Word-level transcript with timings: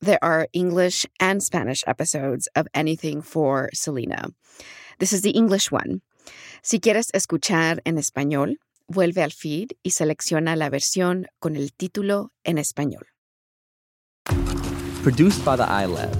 There 0.00 0.22
are 0.22 0.46
English 0.52 1.06
and 1.18 1.42
Spanish 1.42 1.82
episodes 1.86 2.48
of 2.54 2.68
Anything 2.72 3.20
for 3.20 3.68
Selena. 3.74 4.28
This 5.00 5.12
is 5.12 5.22
the 5.22 5.30
English 5.30 5.72
one. 5.72 6.02
Si 6.62 6.78
quieres 6.78 7.10
escuchar 7.14 7.80
en 7.84 7.96
español, 7.98 8.58
vuelve 8.88 9.22
al 9.22 9.32
feed 9.32 9.72
y 9.82 9.90
selecciona 9.90 10.54
la 10.56 10.70
versión 10.70 11.26
con 11.40 11.56
el 11.56 11.72
título 11.72 12.30
en 12.44 12.58
español. 12.58 13.06
Produced 15.02 15.44
by 15.44 15.56
the 15.56 15.64
iLab 15.64 16.14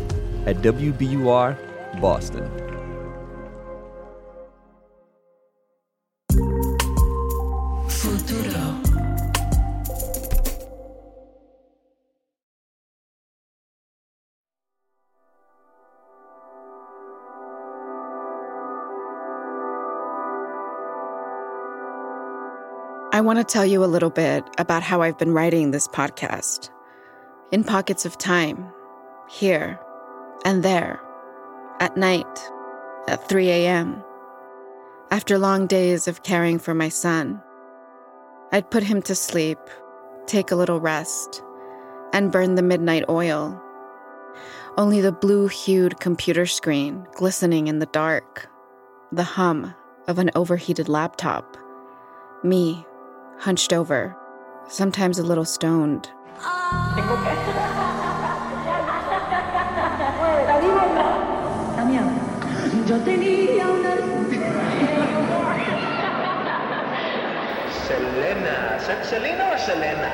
at 0.47 0.57
WBUR 0.57 1.57
Boston. 2.01 2.69
I 23.19 23.21
want 23.21 23.41
to 23.41 23.45
tell 23.45 23.67
you 23.67 23.83
a 23.83 23.87
little 23.87 24.11
bit 24.11 24.45
about 24.59 24.85
how 24.85 25.03
I've 25.03 25.19
been 25.19 25.33
writing 25.33 25.73
this 25.73 25.89
podcast. 25.89 26.71
In 27.51 27.65
pockets 27.65 28.07
of 28.07 28.17
time, 28.17 28.65
here 29.29 29.77
and 30.45 30.63
there, 30.63 31.01
at 31.81 31.97
night, 31.97 32.39
at 33.09 33.29
3 33.29 33.51
a.m., 33.51 34.05
after 35.11 35.37
long 35.37 35.67
days 35.67 36.07
of 36.07 36.23
caring 36.23 36.61
for 36.61 36.75
my 36.75 36.89
son. 36.89 37.43
I'd 38.53 38.71
put 38.71 38.85
him 38.85 39.03
to 39.03 39.17
sleep, 39.17 39.59
take 40.27 40.53
a 40.53 40.57
little 40.57 40.79
rest, 40.79 41.43
and 42.13 42.31
burn 42.31 42.55
the 42.55 42.63
midnight 42.63 43.03
oil. 43.09 43.61
Only 44.77 45.01
the 45.01 45.11
blue 45.11 45.49
hued 45.49 45.99
computer 45.99 46.47
screen 46.47 47.05
glistening 47.17 47.67
in 47.67 47.81
the 47.81 47.87
dark, 47.87 48.49
the 49.11 49.25
hum 49.25 49.75
of 50.07 50.21
an 50.21 50.31
overheated 50.37 50.89
laptop, 50.89 51.57
me 52.45 52.87
hunched 53.41 53.73
over, 53.73 54.17
sometimes 54.69 55.19
a 55.19 55.23
little 55.23 55.45
stoned. 55.45 56.11
Selena. 67.87 68.77
Is 68.77 68.89
it 68.89 69.05
Selena 69.07 69.51
or 69.53 69.59
Selena? 69.59 70.11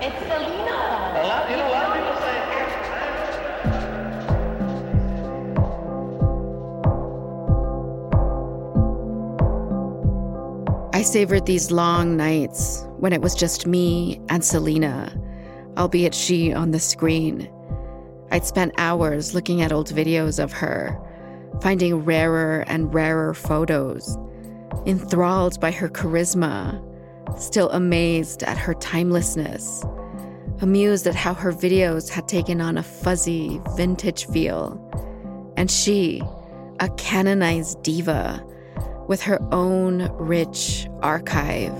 It's 0.00 0.18
Selena. 0.18 1.20
A 1.20 1.26
lot, 1.28 1.50
you 1.50 1.56
know, 1.56 1.68
a 1.68 1.70
lot 1.70 1.86
of 1.86 1.94
people 1.94 2.16
say 2.22 2.41
I 11.02 11.04
savored 11.04 11.46
these 11.46 11.72
long 11.72 12.16
nights 12.16 12.86
when 12.98 13.12
it 13.12 13.22
was 13.22 13.34
just 13.34 13.66
me 13.66 14.20
and 14.28 14.44
Selena, 14.44 15.12
albeit 15.76 16.14
she 16.14 16.52
on 16.52 16.70
the 16.70 16.78
screen. 16.78 17.50
I'd 18.30 18.46
spent 18.46 18.72
hours 18.78 19.34
looking 19.34 19.62
at 19.62 19.72
old 19.72 19.88
videos 19.88 20.40
of 20.40 20.52
her, 20.52 20.96
finding 21.60 22.04
rarer 22.04 22.62
and 22.68 22.94
rarer 22.94 23.34
photos, 23.34 24.16
enthralled 24.86 25.58
by 25.58 25.72
her 25.72 25.88
charisma, 25.88 26.80
still 27.36 27.68
amazed 27.70 28.44
at 28.44 28.56
her 28.56 28.74
timelessness, 28.74 29.84
amused 30.60 31.08
at 31.08 31.16
how 31.16 31.34
her 31.34 31.52
videos 31.52 32.08
had 32.10 32.28
taken 32.28 32.60
on 32.60 32.78
a 32.78 32.82
fuzzy, 32.84 33.60
vintage 33.74 34.28
feel. 34.28 34.78
And 35.56 35.68
she, 35.68 36.22
a 36.78 36.88
canonized 36.90 37.82
diva, 37.82 38.46
with 39.12 39.20
her 39.20 39.38
own 39.52 40.10
rich 40.16 40.88
archive. 41.02 41.76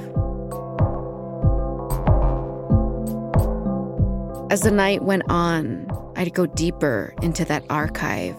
As 4.50 4.60
the 4.60 4.70
night 4.70 5.02
went 5.02 5.22
on, 5.30 5.88
I'd 6.14 6.34
go 6.34 6.44
deeper 6.44 7.14
into 7.22 7.46
that 7.46 7.64
archive, 7.70 8.36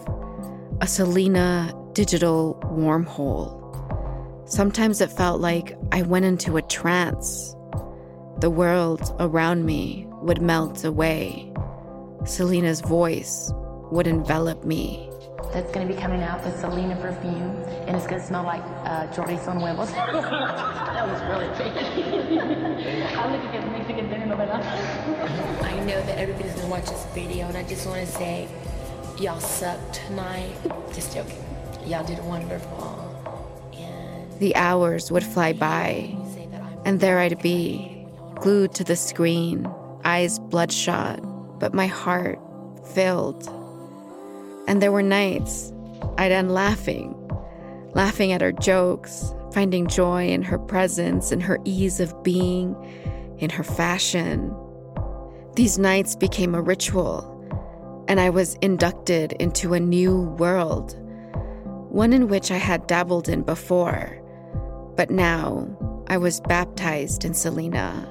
a 0.80 0.86
Selena 0.86 1.74
digital 1.92 2.56
wormhole. 2.66 3.58
Sometimes 4.48 5.00
it 5.00 5.10
felt 5.10 5.40
like 5.40 5.76
I 5.90 6.02
went 6.02 6.24
into 6.24 6.56
a 6.56 6.62
trance. 6.62 7.56
The 8.38 8.50
world 8.50 9.12
around 9.18 9.66
me 9.66 10.06
would 10.22 10.40
melt 10.40 10.84
away. 10.84 11.52
Selena's 12.26 12.80
voice 12.80 13.50
would 13.90 14.06
envelop 14.06 14.64
me. 14.64 15.10
That's 15.54 15.70
going 15.70 15.86
to 15.86 15.94
be 15.94 16.00
coming 16.00 16.20
out 16.20 16.44
with 16.44 16.58
Selena 16.58 16.96
perfume, 16.96 17.62
and 17.86 17.96
it's 17.96 18.08
going 18.08 18.20
to 18.20 18.26
smell 18.26 18.42
like 18.42 18.64
uh, 18.84 19.06
chorizo 19.12 19.52
and 19.52 19.60
huevos. 19.60 19.88
that 19.92 21.06
was 21.06 21.20
really 21.30 21.46
big. 21.56 21.70
I'm 23.16 23.30
looking 23.30 23.50
at 23.60 23.70
Mexican 23.70 24.08
telenovela. 24.08 24.58
I 25.62 25.78
know 25.84 26.02
that 26.06 26.18
everybody's 26.18 26.54
going 26.54 26.64
to 26.64 26.70
watch 26.72 26.86
this 26.86 27.06
video, 27.14 27.46
and 27.46 27.56
I 27.56 27.62
just 27.62 27.86
want 27.86 28.04
to 28.04 28.12
say, 28.12 28.48
y'all 29.20 29.38
sucked 29.38 29.94
tonight. 29.94 30.56
Just 30.92 31.14
joking. 31.14 31.44
Y'all 31.86 32.04
did 32.04 32.18
wonderful. 32.24 33.70
And 33.76 34.36
The 34.40 34.56
hours 34.56 35.12
would 35.12 35.22
fly 35.22 35.52
by, 35.52 36.16
and 36.84 36.98
there 36.98 37.20
I'd 37.20 37.40
be, 37.40 38.04
glued 38.34 38.74
to 38.74 38.82
the 38.82 38.96
screen, 38.96 39.72
eyes 40.04 40.40
bloodshot, 40.40 41.20
but 41.60 41.72
my 41.72 41.86
heart 41.86 42.40
filled. 42.92 43.63
And 44.66 44.80
there 44.80 44.92
were 44.92 45.02
nights 45.02 45.72
I'd 46.16 46.32
end 46.32 46.52
laughing, 46.52 47.14
laughing 47.94 48.32
at 48.32 48.40
her 48.40 48.52
jokes, 48.52 49.34
finding 49.52 49.86
joy 49.86 50.28
in 50.28 50.42
her 50.42 50.58
presence, 50.58 51.32
in 51.32 51.40
her 51.40 51.58
ease 51.64 52.00
of 52.00 52.22
being, 52.22 52.74
in 53.38 53.50
her 53.50 53.64
fashion. 53.64 54.54
These 55.54 55.78
nights 55.78 56.16
became 56.16 56.54
a 56.54 56.62
ritual, 56.62 57.30
and 58.08 58.20
I 58.20 58.30
was 58.30 58.54
inducted 58.56 59.32
into 59.34 59.74
a 59.74 59.80
new 59.80 60.22
world, 60.38 60.96
one 61.90 62.12
in 62.12 62.28
which 62.28 62.50
I 62.50 62.56
had 62.56 62.86
dabbled 62.86 63.28
in 63.28 63.42
before. 63.42 64.20
But 64.96 65.10
now 65.10 65.68
I 66.08 66.16
was 66.16 66.40
baptized 66.40 67.24
in 67.24 67.34
Selena, 67.34 68.08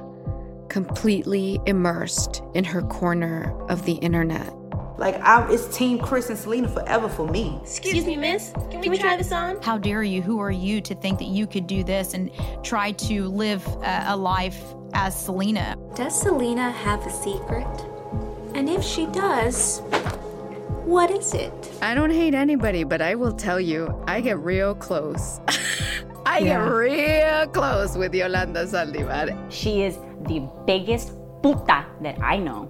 completely 0.69 1.59
immersed 1.65 2.41
in 2.53 2.63
her 2.63 2.81
corner 2.83 3.53
of 3.69 3.85
the 3.85 3.93
internet. 3.95 4.53
Like, 5.03 5.19
I, 5.19 5.45
it's 5.51 5.67
Team 5.75 5.99
Chris 5.99 6.29
and 6.29 6.39
Selena 6.39 6.69
forever 6.69 7.09
for 7.09 7.27
me. 7.27 7.59
Excuse 7.61 8.05
me, 8.05 8.15
miss. 8.15 8.53
Can 8.71 8.79
we, 8.79 8.97
try 8.97 9.17
this 9.17 9.33
on? 9.33 9.61
How 9.61 9.77
dare 9.77 10.01
you? 10.01 10.21
Who 10.21 10.39
are 10.39 10.49
you 10.49 10.79
to 10.79 10.95
think 10.95 11.19
that 11.19 11.27
you 11.27 11.45
could 11.45 11.67
do 11.67 11.83
this 11.83 12.13
and 12.13 12.31
try 12.63 12.93
to 12.93 13.27
live 13.27 13.67
a, 13.83 14.05
a 14.07 14.15
life 14.15 14.63
as 14.93 15.13
Selena? 15.25 15.75
Does 15.93 16.21
Selena 16.21 16.71
have 16.71 17.05
a 17.05 17.09
secret? 17.11 17.67
And 18.55 18.69
if 18.69 18.81
she 18.81 19.05
does, 19.07 19.81
what 20.85 21.11
is 21.11 21.33
it? 21.33 21.51
I 21.81 21.95
don't 21.95 22.11
hate 22.11 22.33
anybody, 22.33 22.85
but 22.85 23.01
I 23.01 23.15
will 23.15 23.33
tell 23.33 23.59
you, 23.59 24.01
I 24.07 24.21
get 24.21 24.39
real 24.39 24.73
close. 24.73 25.41
I 26.25 26.39
Yeah. 26.39 26.63
get 26.63 26.71
real 26.71 27.47
close 27.47 27.97
with 27.97 28.15
Yolanda 28.15 28.65
Saldivar. 28.65 29.35
She 29.51 29.81
is 29.83 29.97
the 30.29 30.47
biggest 30.65 31.11
puta 31.41 31.85
that 31.99 32.21
I 32.21 32.37
know. 32.37 32.69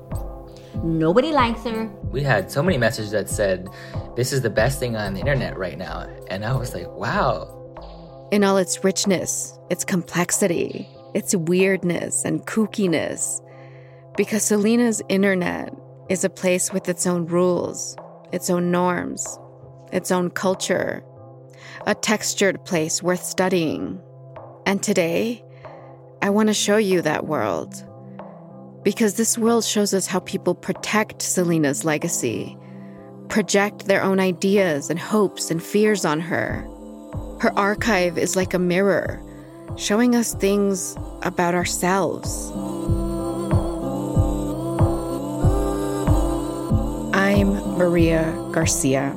Nobody 0.82 1.32
likes 1.32 1.64
her. 1.64 1.86
We 2.12 2.24
had 2.24 2.52
so 2.52 2.64
many 2.64 2.78
messages 2.78 3.12
that 3.12 3.30
said, 3.30 3.68
This 4.16 4.34
is 4.34 4.42
the 4.42 4.50
best 4.50 4.80
thing 4.80 4.96
on 4.96 5.14
the 5.14 5.20
internet 5.20 5.58
right 5.58 5.78
now. 5.78 6.08
And 6.30 6.44
I 6.46 6.56
was 6.56 6.74
like, 6.74 6.88
Wow. 6.90 7.60
In 8.32 8.44
all 8.44 8.58
its 8.58 8.84
richness, 8.84 9.58
its 9.70 9.86
complexity, 9.86 10.90
its 11.14 11.36
weirdness 11.36 12.26
and 12.26 12.46
kookiness. 12.46 13.42
Because 14.18 14.44
Selena's 14.44 15.02
internet 15.10 15.74
is 16.10 16.24
a 16.24 16.30
place 16.30 16.74
with 16.74 16.90
its 16.90 17.06
own 17.06 17.26
rules, 17.26 17.96
its 18.32 18.50
own 18.50 18.72
norms, 18.72 19.40
its 19.92 20.12
own 20.12 20.30
culture, 20.30 21.04
a 21.86 21.96
textured 21.96 22.64
place 22.66 23.04
worth 23.04 23.24
studying. 23.24 24.02
And 24.66 24.82
today, 24.82 25.44
I 26.22 26.30
want 26.30 26.48
to 26.48 26.54
show 26.54 26.78
you 26.78 27.02
that 27.02 27.28
world. 27.28 27.84
Because 28.84 29.16
this 29.16 29.38
world 29.38 29.64
shows 29.64 29.94
us 29.94 30.08
how 30.08 30.20
people 30.20 30.54
protect 30.54 31.22
Selena's 31.22 31.86
legacy, 31.86 32.58
project 33.30 33.86
their 33.86 34.04
own 34.04 34.20
ideas 34.20 34.90
and 34.90 35.00
hopes 35.00 35.50
and 35.50 35.64
fears 35.64 36.04
on 36.04 36.20
her. 36.20 36.68
Her 37.40 37.58
archive 37.58 38.18
is 38.18 38.36
like 38.36 38.54
a 38.54 38.60
mirror, 38.60 39.24
showing 39.78 40.16
us 40.18 40.34
things 40.36 40.98
about 41.22 41.56
ourselves. 41.56 42.52
I'm 47.14 47.54
Maria 47.78 48.34
Garcia, 48.52 49.16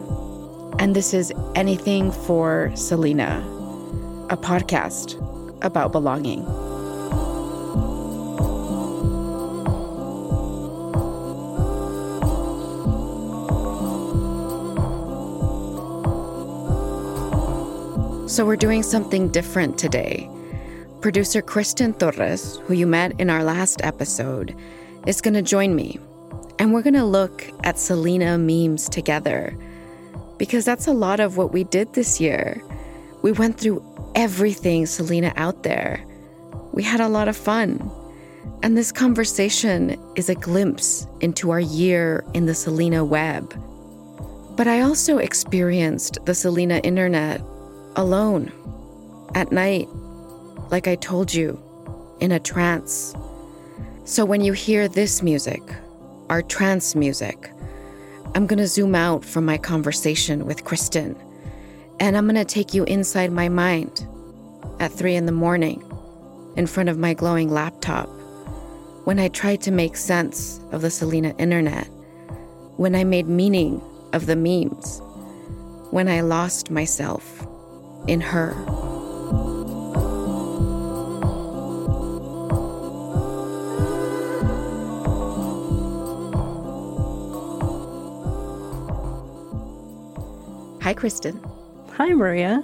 and 0.78 0.94
this 0.94 1.12
is 1.12 1.32
Anything 1.56 2.12
for 2.12 2.70
Selena, 2.76 3.44
a 4.30 4.36
podcast 4.36 5.20
about 5.62 5.90
belonging. 5.90 6.65
So, 18.36 18.44
we're 18.44 18.56
doing 18.56 18.82
something 18.82 19.30
different 19.30 19.78
today. 19.78 20.28
Producer 21.00 21.40
Kristen 21.40 21.94
Torres, 21.94 22.58
who 22.66 22.74
you 22.74 22.86
met 22.86 23.18
in 23.18 23.30
our 23.30 23.42
last 23.42 23.80
episode, 23.82 24.54
is 25.06 25.22
going 25.22 25.32
to 25.32 25.40
join 25.40 25.74
me. 25.74 25.98
And 26.58 26.74
we're 26.74 26.82
going 26.82 27.00
to 27.00 27.04
look 27.06 27.50
at 27.64 27.78
Selena 27.78 28.36
memes 28.36 28.90
together. 28.90 29.56
Because 30.36 30.66
that's 30.66 30.86
a 30.86 30.92
lot 30.92 31.18
of 31.18 31.38
what 31.38 31.54
we 31.54 31.64
did 31.64 31.94
this 31.94 32.20
year. 32.20 32.62
We 33.22 33.32
went 33.32 33.58
through 33.58 33.82
everything 34.14 34.84
Selena 34.84 35.32
out 35.36 35.62
there. 35.62 36.04
We 36.72 36.82
had 36.82 37.00
a 37.00 37.08
lot 37.08 37.28
of 37.28 37.38
fun. 37.38 37.90
And 38.62 38.76
this 38.76 38.92
conversation 38.92 39.98
is 40.14 40.28
a 40.28 40.34
glimpse 40.34 41.06
into 41.22 41.52
our 41.52 41.60
year 41.60 42.22
in 42.34 42.44
the 42.44 42.54
Selena 42.54 43.02
web. 43.02 43.58
But 44.58 44.68
I 44.68 44.82
also 44.82 45.16
experienced 45.16 46.18
the 46.26 46.34
Selena 46.34 46.80
internet 46.84 47.40
alone, 47.96 48.52
at 49.34 49.50
night, 49.50 49.88
like 50.70 50.86
I 50.86 50.94
told 50.96 51.32
you, 51.32 51.60
in 52.20 52.30
a 52.30 52.38
trance. 52.38 53.14
So 54.04 54.24
when 54.24 54.42
you 54.42 54.52
hear 54.52 54.86
this 54.86 55.22
music, 55.22 55.62
our 56.28 56.42
trance 56.42 56.94
music, 56.94 57.50
I'm 58.34 58.46
gonna 58.46 58.66
zoom 58.66 58.94
out 58.94 59.24
from 59.24 59.44
my 59.44 59.56
conversation 59.58 60.46
with 60.46 60.64
Kristen, 60.64 61.16
and 61.98 62.16
I'm 62.16 62.26
gonna 62.26 62.44
take 62.44 62.74
you 62.74 62.84
inside 62.84 63.32
my 63.32 63.48
mind 63.48 64.06
at 64.78 64.92
three 64.92 65.16
in 65.16 65.26
the 65.26 65.32
morning, 65.32 65.82
in 66.56 66.66
front 66.66 66.90
of 66.90 66.98
my 66.98 67.14
glowing 67.14 67.50
laptop, 67.50 68.08
when 69.04 69.18
I 69.18 69.28
tried 69.28 69.62
to 69.62 69.70
make 69.70 69.96
sense 69.96 70.60
of 70.72 70.82
the 70.82 70.90
Selena 70.90 71.34
internet, 71.38 71.86
when 72.76 72.94
I 72.94 73.04
made 73.04 73.26
meaning 73.26 73.80
of 74.12 74.26
the 74.26 74.36
memes, 74.36 75.00
when 75.90 76.08
I 76.08 76.20
lost 76.20 76.70
myself 76.70 77.46
in 78.06 78.20
her. 78.20 78.54
Hi, 90.82 90.94
Kristen. 90.94 91.40
Hi, 91.94 92.12
Maria. 92.12 92.62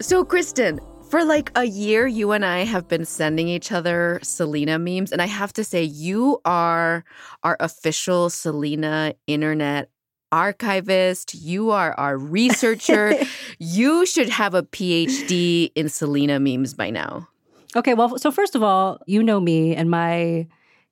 So, 0.00 0.24
Kristen, 0.24 0.78
for 1.10 1.24
like 1.24 1.50
a 1.56 1.64
year, 1.64 2.06
you 2.06 2.30
and 2.30 2.44
I 2.44 2.64
have 2.64 2.86
been 2.86 3.04
sending 3.04 3.48
each 3.48 3.72
other 3.72 4.20
Selena 4.22 4.78
memes. 4.78 5.10
And 5.10 5.20
I 5.20 5.26
have 5.26 5.52
to 5.54 5.64
say, 5.64 5.82
you 5.82 6.40
are 6.44 7.04
our 7.42 7.56
official 7.58 8.30
Selena 8.30 9.14
internet 9.26 9.90
archivist. 10.32 11.34
You 11.34 11.70
are 11.70 11.92
our 11.94 12.16
researcher. 12.16 13.14
you 13.58 14.06
should 14.06 14.28
have 14.28 14.54
a 14.54 14.62
PhD 14.62 15.70
in 15.74 15.88
Selena 15.88 16.40
memes 16.40 16.74
by 16.74 16.90
now. 16.90 17.28
Okay, 17.76 17.94
well, 17.94 18.18
so 18.18 18.30
first 18.30 18.54
of 18.54 18.62
all, 18.62 19.00
you 19.06 19.22
know 19.22 19.40
me 19.40 19.74
and 19.74 19.90
my 19.90 20.46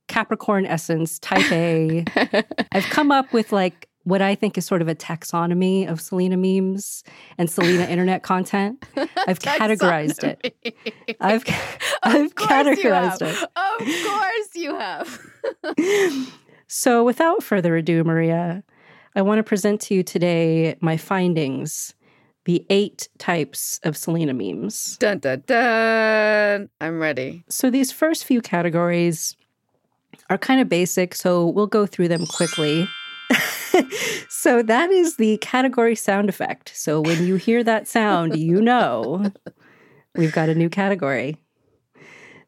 Capricorn 0.08 0.66
essence, 0.66 1.18
type 1.18 1.50
A. 1.50 2.04
I've 2.72 2.84
come 2.84 3.10
up 3.10 3.32
with 3.32 3.50
like 3.50 3.88
what 4.04 4.22
I 4.22 4.36
think 4.36 4.56
is 4.56 4.64
sort 4.64 4.82
of 4.82 4.88
a 4.88 4.94
taxonomy 4.94 5.90
of 5.90 6.00
Selena 6.00 6.36
memes 6.36 7.02
and 7.38 7.50
Selena 7.50 7.84
internet 7.86 8.22
content. 8.22 8.84
I've 9.26 9.40
categorized 9.40 10.22
it. 10.22 11.18
I've 11.20 11.44
I've 12.04 12.34
categorized 12.36 13.22
it. 13.22 13.42
Of 13.56 14.06
course 14.06 14.54
you 14.54 14.76
have. 14.76 15.20
So, 16.68 17.04
without 17.04 17.42
further 17.42 17.76
ado, 17.76 18.02
Maria, 18.02 18.64
I 19.16 19.22
want 19.22 19.38
to 19.38 19.42
present 19.42 19.80
to 19.82 19.94
you 19.94 20.02
today 20.02 20.76
my 20.82 20.98
findings 20.98 21.94
the 22.44 22.66
eight 22.68 23.08
types 23.18 23.80
of 23.82 23.96
Selena 23.96 24.34
memes. 24.34 24.98
Dun 24.98 25.18
dun 25.18 25.42
dun. 25.46 26.68
I'm 26.82 27.00
ready. 27.00 27.42
So, 27.48 27.70
these 27.70 27.90
first 27.90 28.26
few 28.26 28.42
categories 28.42 29.34
are 30.28 30.36
kind 30.36 30.60
of 30.60 30.68
basic, 30.68 31.14
so 31.14 31.46
we'll 31.48 31.66
go 31.66 31.86
through 31.86 32.08
them 32.08 32.26
quickly. 32.26 32.88
so, 34.28 34.62
that 34.62 34.90
is 34.90 35.16
the 35.16 35.38
category 35.38 35.96
sound 35.96 36.28
effect. 36.28 36.72
So, 36.76 37.00
when 37.00 37.26
you 37.26 37.36
hear 37.36 37.64
that 37.64 37.88
sound, 37.88 38.36
you 38.36 38.60
know 38.60 39.32
we've 40.14 40.32
got 40.32 40.50
a 40.50 40.54
new 40.54 40.68
category. 40.68 41.38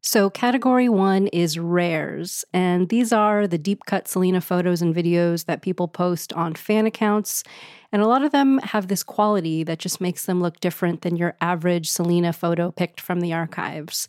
So, 0.00 0.31
category 0.31 0.88
one 0.88 1.26
is 1.28 1.59
rares, 1.59 2.45
and 2.52 2.88
these 2.88 3.12
are 3.12 3.49
the 3.49 3.59
deep 3.59 3.85
cut 3.85 4.07
Selena 4.07 4.40
photos 4.40 4.81
and 4.81 4.95
videos 4.95 5.47
that 5.47 5.61
people 5.61 5.88
post 5.88 6.33
on 6.35 6.55
fan 6.55 6.87
accounts. 6.87 7.43
And 7.90 8.00
a 8.00 8.07
lot 8.07 8.23
of 8.23 8.31
them 8.31 8.59
have 8.59 8.87
this 8.87 9.02
quality 9.02 9.64
that 9.64 9.81
just 9.81 10.00
makes 10.00 10.25
them 10.26 10.40
look 10.40 10.61
different 10.61 11.02
than 11.02 11.17
your 11.17 11.37
average 11.40 11.90
Selena 11.90 12.33
photo 12.33 12.71
picked 12.71 13.00
from 13.00 13.21
the 13.21 13.33
archives. 13.33 14.07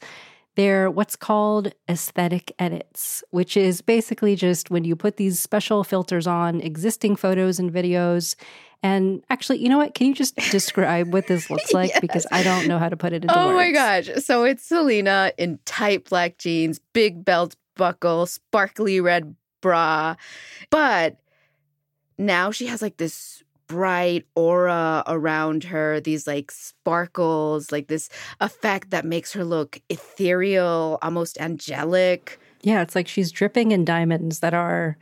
They're 0.59 0.91
what's 0.91 1.15
called 1.15 1.73
aesthetic 1.87 2.51
edits, 2.59 3.23
which 3.29 3.55
is 3.55 3.79
basically 3.79 4.35
just 4.35 4.69
when 4.69 4.83
you 4.83 4.93
put 4.93 5.15
these 5.15 5.39
special 5.39 5.85
filters 5.85 6.27
on 6.27 6.59
existing 6.59 7.15
photos 7.15 7.59
and 7.59 7.71
videos. 7.71 8.35
And 8.83 9.23
actually, 9.29 9.59
you 9.59 9.69
know 9.69 9.77
what? 9.77 9.93
Can 9.93 10.07
you 10.07 10.13
just 10.13 10.35
describe 10.51 11.13
what 11.13 11.27
this 11.27 11.49
looks 11.49 11.71
like? 11.71 11.91
Yes. 11.91 12.01
Because 12.01 12.27
I 12.29 12.43
don't 12.43 12.67
know 12.67 12.77
how 12.77 12.89
to 12.89 12.97
put 12.97 13.13
it 13.13 13.23
into 13.23 13.39
Oh 13.39 13.45
words. 13.47 13.53
Oh 13.53 13.55
my 13.55 13.71
gosh. 13.71 14.09
So 14.25 14.43
it's 14.43 14.65
Selena 14.65 15.31
in 15.37 15.59
tight 15.63 16.09
black 16.09 16.37
jeans, 16.37 16.81
big 16.91 17.23
belt 17.23 17.55
buckle, 17.77 18.25
sparkly 18.25 18.99
red 18.99 19.37
bra. 19.61 20.17
But 20.71 21.21
now 22.17 22.51
she 22.51 22.65
has 22.65 22.81
like 22.81 22.97
this 22.97 23.45
bright 23.69 24.25
aura 24.35 25.03
around 25.07 25.63
her, 25.63 26.01
these 26.01 26.27
like 26.27 26.51
sparkles, 26.51 27.71
like 27.71 27.87
this 27.87 28.09
effect 28.41 28.89
that 28.89 29.05
makes 29.05 29.31
her 29.31 29.45
look 29.45 29.79
ethereal, 29.89 30.97
almost 31.01 31.39
angelic. 31.39 32.37
Yeah, 32.61 32.81
it's 32.81 32.95
like 32.95 33.07
she's 33.07 33.31
dripping 33.31 33.71
in 33.71 33.85
diamonds 33.85 34.39
that 34.41 34.53
are. 34.53 34.97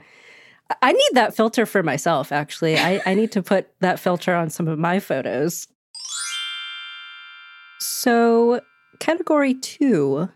I- 0.82 0.92
need 0.92 1.10
that 1.14 1.34
filter 1.34 1.66
for 1.66 1.82
myself, 1.82 2.32
actually. 2.32 2.78
I, 2.78 3.02
I 3.06 3.14
need 3.16 3.32
to 3.32 3.42
put 3.42 3.70
that 3.80 4.00
filter 4.00 4.36
on 4.36 4.50
some 4.50 4.68
of 4.68 4.78
my 4.78 5.00
photos. 5.00 5.66
So, 7.80 8.60
category 9.00 9.54
two 9.54 10.30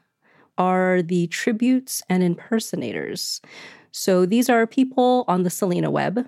are 0.57 1.01
the 1.01 1.27
tributes 1.27 2.01
and 2.09 2.23
impersonators. 2.23 3.41
So 3.91 4.25
these 4.25 4.49
are 4.49 4.65
people 4.67 5.25
on 5.27 5.43
the 5.43 5.49
Selena 5.49 5.91
web 5.91 6.27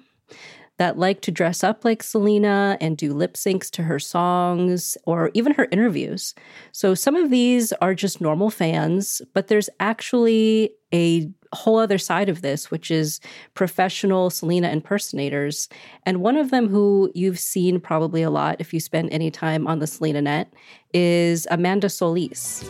that 0.77 0.97
like 0.97 1.21
to 1.21 1.31
dress 1.31 1.63
up 1.63 1.85
like 1.85 2.01
Selena 2.01 2.77
and 2.81 2.97
do 2.97 3.13
lip 3.13 3.35
syncs 3.35 3.69
to 3.71 3.83
her 3.83 3.99
songs 3.99 4.97
or 5.05 5.29
even 5.33 5.53
her 5.53 5.67
interviews. 5.71 6.33
So 6.71 6.95
some 6.95 7.15
of 7.15 7.29
these 7.29 7.71
are 7.73 7.93
just 7.93 8.21
normal 8.21 8.49
fans, 8.49 9.21
but 9.33 9.47
there's 9.47 9.69
actually 9.79 10.71
a 10.93 11.29
whole 11.53 11.77
other 11.77 11.97
side 11.97 12.29
of 12.29 12.41
this, 12.41 12.71
which 12.71 12.89
is 12.89 13.19
professional 13.53 14.29
Selena 14.29 14.69
impersonators. 14.69 15.69
And 16.05 16.21
one 16.21 16.37
of 16.37 16.49
them 16.49 16.67
who 16.67 17.11
you've 17.13 17.39
seen 17.39 17.79
probably 17.79 18.23
a 18.23 18.31
lot 18.31 18.57
if 18.59 18.73
you 18.73 18.79
spend 18.79 19.11
any 19.11 19.29
time 19.29 19.67
on 19.67 19.79
the 19.79 19.87
Selena 19.87 20.21
net 20.21 20.53
is 20.93 21.47
Amanda 21.51 21.89
Solis. 21.89 22.63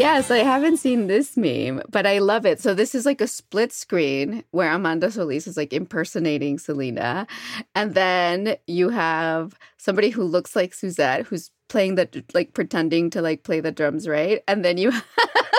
Yes, 0.00 0.30
I 0.30 0.38
haven't 0.38 0.78
seen 0.78 1.08
this 1.08 1.36
meme, 1.36 1.82
but 1.90 2.06
I 2.06 2.20
love 2.20 2.46
it. 2.46 2.58
So 2.58 2.72
this 2.72 2.94
is 2.94 3.04
like 3.04 3.20
a 3.20 3.26
split 3.26 3.70
screen 3.70 4.44
where 4.50 4.72
Amanda 4.72 5.10
Solis 5.10 5.46
is 5.46 5.58
like 5.58 5.74
impersonating 5.74 6.58
Selena, 6.58 7.26
and 7.74 7.92
then 7.94 8.56
you 8.66 8.88
have 8.88 9.58
somebody 9.76 10.08
who 10.08 10.22
looks 10.24 10.56
like 10.56 10.72
Suzette 10.72 11.26
who's 11.26 11.50
playing 11.68 11.96
the 11.96 12.24
like 12.32 12.54
pretending 12.54 13.10
to 13.10 13.20
like 13.20 13.42
play 13.42 13.60
the 13.60 13.72
drums, 13.72 14.08
right? 14.08 14.42
And 14.48 14.64
then 14.64 14.78
you 14.78 14.90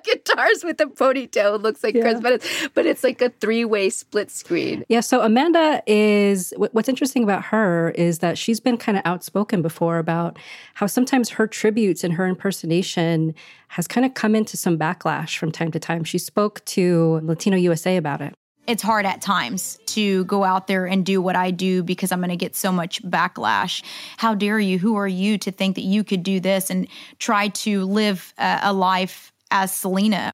guitars 0.04 0.64
with 0.64 0.80
a 0.80 0.86
ponytail 0.86 1.56
It 1.56 1.62
looks 1.62 1.82
like 1.82 1.94
yeah. 1.94 2.02
Chris, 2.02 2.20
but 2.20 2.32
it's 2.32 2.68
but 2.74 2.86
it's 2.86 3.04
like 3.04 3.20
a 3.20 3.30
three 3.30 3.64
way 3.64 3.90
split 3.90 4.30
screen. 4.30 4.84
Yeah. 4.88 5.00
So 5.00 5.22
Amanda 5.22 5.82
is 5.86 6.52
what's 6.56 6.88
interesting 6.88 7.22
about 7.22 7.44
her 7.46 7.90
is 7.90 8.18
that 8.20 8.38
she's 8.38 8.60
been 8.60 8.76
kind 8.76 8.98
of 8.98 9.02
outspoken 9.04 9.62
before 9.62 9.98
about 9.98 10.38
how 10.74 10.86
sometimes 10.86 11.30
her 11.30 11.46
tributes 11.46 12.04
and 12.04 12.14
her 12.14 12.26
impersonation 12.26 13.34
has 13.68 13.86
kind 13.86 14.04
of 14.04 14.14
come 14.14 14.34
into 14.34 14.56
some 14.56 14.78
backlash 14.78 15.38
from 15.38 15.52
time 15.52 15.70
to 15.72 15.78
time. 15.78 16.04
She 16.04 16.18
spoke 16.18 16.64
to 16.66 17.20
Latino 17.22 17.56
USA 17.56 17.96
about 17.96 18.20
it 18.20 18.34
it's 18.70 18.82
hard 18.82 19.04
at 19.04 19.20
times 19.20 19.80
to 19.86 20.24
go 20.26 20.44
out 20.44 20.68
there 20.68 20.86
and 20.86 21.04
do 21.04 21.20
what 21.20 21.34
I 21.34 21.50
do 21.50 21.82
because 21.82 22.12
I'm 22.12 22.20
going 22.20 22.30
to 22.30 22.36
get 22.36 22.54
so 22.54 22.70
much 22.70 23.02
backlash. 23.02 23.82
How 24.16 24.34
dare 24.34 24.60
you? 24.60 24.78
Who 24.78 24.94
are 24.94 25.08
you 25.08 25.38
to 25.38 25.50
think 25.50 25.74
that 25.74 25.82
you 25.82 26.04
could 26.04 26.22
do 26.22 26.38
this 26.38 26.70
and 26.70 26.86
try 27.18 27.48
to 27.48 27.84
live 27.84 28.32
a, 28.38 28.60
a 28.64 28.72
life 28.72 29.29
as 29.50 29.74
Selena? 29.74 30.32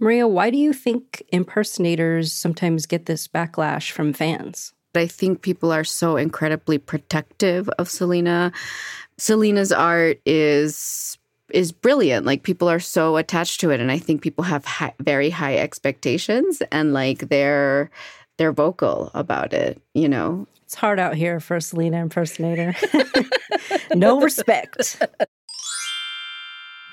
Maria, 0.00 0.26
why 0.26 0.50
do 0.50 0.58
you 0.58 0.72
think 0.72 1.22
impersonators 1.28 2.32
sometimes 2.32 2.86
get 2.86 3.06
this 3.06 3.28
backlash 3.28 3.90
from 3.90 4.12
fans? 4.12 4.72
I 4.94 5.06
think 5.06 5.42
people 5.42 5.72
are 5.72 5.84
so 5.84 6.16
incredibly 6.16 6.78
protective 6.78 7.68
of 7.70 7.88
Selena. 7.88 8.52
Selena's 9.18 9.72
art 9.72 10.20
is 10.24 11.18
is 11.50 11.72
brilliant. 11.72 12.26
Like 12.26 12.42
people 12.42 12.68
are 12.68 12.80
so 12.80 13.16
attached 13.16 13.60
to 13.60 13.70
it, 13.70 13.80
and 13.80 13.90
I 13.90 13.98
think 13.98 14.22
people 14.22 14.44
have 14.44 14.64
high, 14.64 14.94
very 15.00 15.30
high 15.30 15.56
expectations, 15.56 16.62
and 16.72 16.92
like 16.92 17.28
they're 17.28 17.90
they're 18.36 18.52
vocal 18.52 19.10
about 19.14 19.52
it. 19.52 19.80
You 19.94 20.08
know, 20.08 20.46
it's 20.64 20.74
hard 20.74 20.98
out 20.98 21.14
here 21.14 21.40
for 21.40 21.56
a 21.56 21.60
Selena 21.60 21.98
impersonator. 21.98 22.74
no 23.94 24.20
respect. 24.20 25.00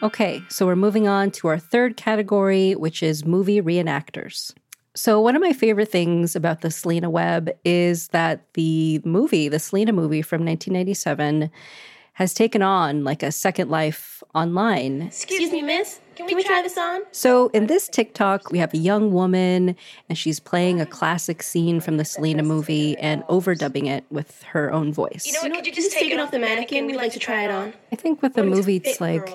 Okay, 0.04 0.42
so 0.50 0.66
we're 0.66 0.76
moving 0.76 1.08
on 1.08 1.30
to 1.32 1.48
our 1.48 1.60
third 1.60 1.96
category, 1.96 2.74
which 2.74 3.04
is 3.04 3.24
movie 3.24 3.62
reenactors. 3.62 4.54
So, 4.96 5.22
one 5.22 5.36
of 5.36 5.42
my 5.42 5.54
favorite 5.54 5.92
things 5.92 6.36
about 6.36 6.62
the 6.62 6.72
Selena 6.72 7.10
Web 7.10 7.52
is 7.64 8.08
that 8.10 8.52
the 8.56 9.00
movie, 9.06 9.48
the 9.48 9.60
Selena 9.60 9.94
movie 9.94 10.22
from 10.22 10.44
1997, 10.44 11.52
has 12.14 12.34
taken 12.34 12.62
on 12.62 13.04
like 13.04 13.24
a 13.24 13.32
second 13.32 13.70
life 13.70 14.22
online. 14.36 15.04
Excuse 15.04 15.52
me, 15.52 15.62
miss. 15.62 16.02
Can 16.16 16.26
we, 16.26 16.32
Can 16.32 16.38
we 16.38 16.44
try 16.44 16.62
this 16.62 16.78
on? 16.78 17.02
So, 17.12 17.48
in 17.50 17.68
this 17.68 17.88
TikTok, 17.88 18.52
we 18.52 18.58
have 18.58 18.74
a 18.74 18.78
young 18.78 19.14
woman 19.14 19.76
and 20.10 20.18
she's 20.18 20.40
playing 20.40 20.82
a 20.82 20.86
classic 20.86 21.44
scene 21.44 21.80
from 21.80 21.98
the 21.98 22.06
Selena 22.06 22.44
movie 22.44 22.98
and 22.98 23.24
overdubbing 23.24 23.88
it 23.88 24.04
with 24.10 24.42
her 24.44 24.74
own 24.74 24.92
voice. 24.92 25.26
You 25.26 25.34
know 25.34 25.42
what? 25.44 25.54
Could 25.54 25.68
you 25.68 25.74
just 25.74 25.92
take 25.94 26.12
it 26.12 26.20
off 26.20 26.32
the 26.32 26.40
mannequin? 26.40 26.88
We'd 26.88 26.96
like 26.96 27.14
to 27.14 27.20
try 27.20 27.46
it 27.46 27.52
on. 27.52 27.74
I 27.92 27.96
think 27.96 28.22
with 28.24 28.34
the 28.34 28.44
movie, 28.44 28.82
it's 28.84 29.00
like 29.00 29.30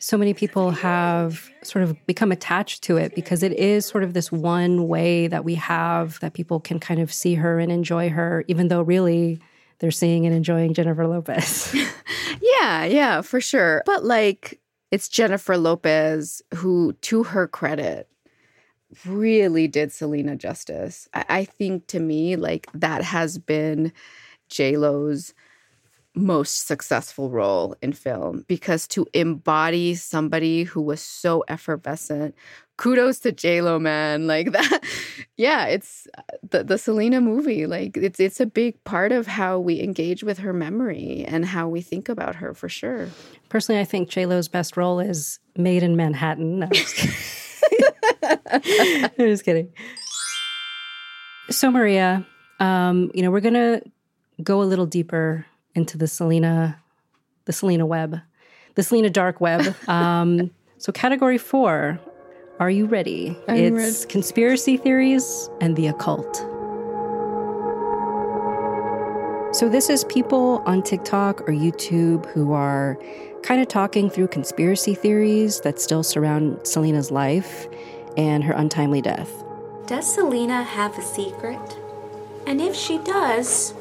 so 0.00 0.16
many 0.16 0.32
people 0.32 0.70
have 0.70 1.50
sort 1.62 1.84
of 1.84 2.06
become 2.06 2.32
attached 2.32 2.82
to 2.82 2.96
it 2.96 3.14
because 3.14 3.42
it 3.42 3.52
is 3.52 3.84
sort 3.84 4.02
of 4.02 4.14
this 4.14 4.32
one 4.32 4.88
way 4.88 5.26
that 5.28 5.44
we 5.44 5.54
have 5.56 6.18
that 6.20 6.32
people 6.32 6.58
can 6.58 6.80
kind 6.80 7.00
of 7.00 7.12
see 7.12 7.34
her 7.34 7.60
and 7.60 7.70
enjoy 7.70 8.08
her, 8.08 8.42
even 8.48 8.68
though 8.68 8.80
really 8.80 9.38
they're 9.78 9.90
seeing 9.90 10.24
and 10.24 10.34
enjoying 10.34 10.72
Jennifer 10.72 11.06
Lopez. 11.06 11.74
yeah, 12.40 12.84
yeah, 12.84 13.20
for 13.20 13.42
sure. 13.42 13.82
But 13.84 14.02
like, 14.02 14.58
it's 14.90 15.06
Jennifer 15.06 15.58
Lopez 15.58 16.40
who, 16.54 16.94
to 17.02 17.22
her 17.22 17.46
credit, 17.46 18.08
really 19.04 19.68
did 19.68 19.92
Selena 19.92 20.34
justice. 20.34 21.10
I, 21.12 21.24
I 21.28 21.44
think 21.44 21.88
to 21.88 22.00
me, 22.00 22.36
like, 22.36 22.68
that 22.72 23.02
has 23.04 23.36
been 23.36 23.92
J 24.48 24.78
Lo's 24.78 25.34
most 26.14 26.66
successful 26.66 27.30
role 27.30 27.76
in 27.82 27.92
film 27.92 28.44
because 28.48 28.88
to 28.88 29.06
embody 29.14 29.94
somebody 29.94 30.64
who 30.64 30.82
was 30.82 31.00
so 31.00 31.44
effervescent 31.46 32.34
kudos 32.76 33.18
to 33.20 33.30
j-lo 33.30 33.78
man. 33.78 34.26
Like 34.30 34.52
that 34.52 34.80
yeah 35.36 35.66
it's 35.66 36.06
uh, 36.16 36.22
the, 36.48 36.64
the 36.64 36.78
selena 36.78 37.20
movie 37.20 37.66
like 37.66 37.96
it's 37.96 38.18
it's 38.20 38.40
a 38.40 38.46
big 38.46 38.82
part 38.84 39.12
of 39.12 39.26
how 39.26 39.58
we 39.58 39.80
engage 39.80 40.22
with 40.22 40.38
her 40.38 40.52
memory 40.52 41.24
and 41.26 41.44
how 41.44 41.68
we 41.68 41.80
think 41.80 42.08
about 42.08 42.36
her 42.36 42.54
for 42.54 42.68
sure. 42.68 43.08
Personally 43.48 43.80
i 43.80 43.84
think 43.84 44.08
j-lo's 44.08 44.48
best 44.48 44.76
role 44.76 44.98
is 45.00 45.38
made 45.56 45.82
in 45.82 45.96
manhattan. 45.96 46.60
No, 46.60 46.66
I'm, 46.66 46.72
just 46.72 47.06
I'm 48.52 49.10
just 49.16 49.44
kidding. 49.44 49.72
So 51.50 51.70
maria 51.70 52.26
um, 52.60 53.10
you 53.14 53.22
know 53.22 53.30
we're 53.30 53.40
gonna 53.40 53.82
go 54.42 54.62
a 54.62 54.64
little 54.64 54.86
deeper 54.86 55.44
into 55.74 55.98
the 55.98 56.06
Selena, 56.06 56.78
the 57.44 57.52
Selena 57.52 57.86
web, 57.86 58.20
the 58.74 58.82
Selena 58.82 59.10
dark 59.10 59.40
web. 59.40 59.74
Um, 59.88 60.50
so 60.78 60.92
category 60.92 61.36
four, 61.38 62.00
are 62.58 62.70
you 62.70 62.86
ready? 62.86 63.36
I'm 63.48 63.56
it's 63.56 64.00
ready. 64.02 64.12
conspiracy 64.12 64.76
theories 64.76 65.50
and 65.60 65.76
the 65.76 65.88
occult. 65.88 66.46
So 69.52 69.68
this 69.68 69.90
is 69.90 70.04
people 70.04 70.62
on 70.64 70.82
TikTok 70.82 71.40
or 71.42 71.52
YouTube 71.52 72.24
who 72.26 72.52
are 72.52 72.96
kind 73.42 73.60
of 73.60 73.66
talking 73.68 74.08
through 74.08 74.28
conspiracy 74.28 74.94
theories 74.94 75.60
that 75.62 75.80
still 75.80 76.02
surround 76.02 76.64
Selena's 76.64 77.10
life 77.10 77.66
and 78.16 78.44
her 78.44 78.52
untimely 78.52 79.02
death. 79.02 79.30
Does 79.86 80.14
Selena 80.14 80.62
have 80.62 80.96
a 80.96 81.02
secret? 81.02 81.76
And 82.46 82.60
if 82.60 82.76
she 82.76 82.98
does, 82.98 83.74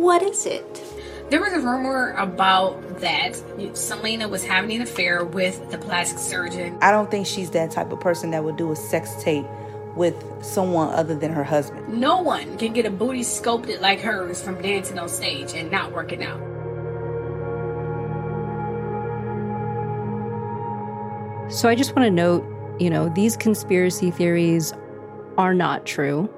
what 0.00 0.22
is 0.22 0.46
it? 0.46 0.82
There 1.28 1.42
was 1.42 1.52
a 1.52 1.60
rumor 1.60 2.12
about 2.12 3.00
that 3.00 3.36
Selena 3.76 4.28
was 4.28 4.42
having 4.42 4.74
an 4.76 4.80
affair 4.80 5.24
with 5.26 5.70
the 5.70 5.76
plastic 5.76 6.18
surgeon. 6.18 6.78
I 6.80 6.90
don't 6.90 7.10
think 7.10 7.26
she's 7.26 7.50
that 7.50 7.70
type 7.70 7.92
of 7.92 8.00
person 8.00 8.30
that 8.30 8.42
would 8.42 8.56
do 8.56 8.72
a 8.72 8.76
sex 8.76 9.22
tape 9.22 9.44
with 9.94 10.14
someone 10.42 10.88
other 10.94 11.14
than 11.14 11.32
her 11.32 11.44
husband. 11.44 12.00
No 12.00 12.22
one 12.22 12.56
can 12.56 12.72
get 12.72 12.86
a 12.86 12.90
booty 12.90 13.22
sculpted 13.22 13.82
like 13.82 14.00
hers 14.00 14.42
from 14.42 14.60
dancing 14.62 14.98
on 14.98 15.10
stage 15.10 15.52
and 15.52 15.70
not 15.70 15.92
working 15.92 16.24
out. 16.24 16.40
So 21.52 21.68
I 21.68 21.74
just 21.74 21.94
want 21.94 22.06
to 22.06 22.10
note, 22.10 22.46
you 22.80 22.88
know, 22.88 23.10
these 23.10 23.36
conspiracy 23.36 24.10
theories 24.10 24.72
are 25.36 25.52
not 25.52 25.84
true. 25.84 26.32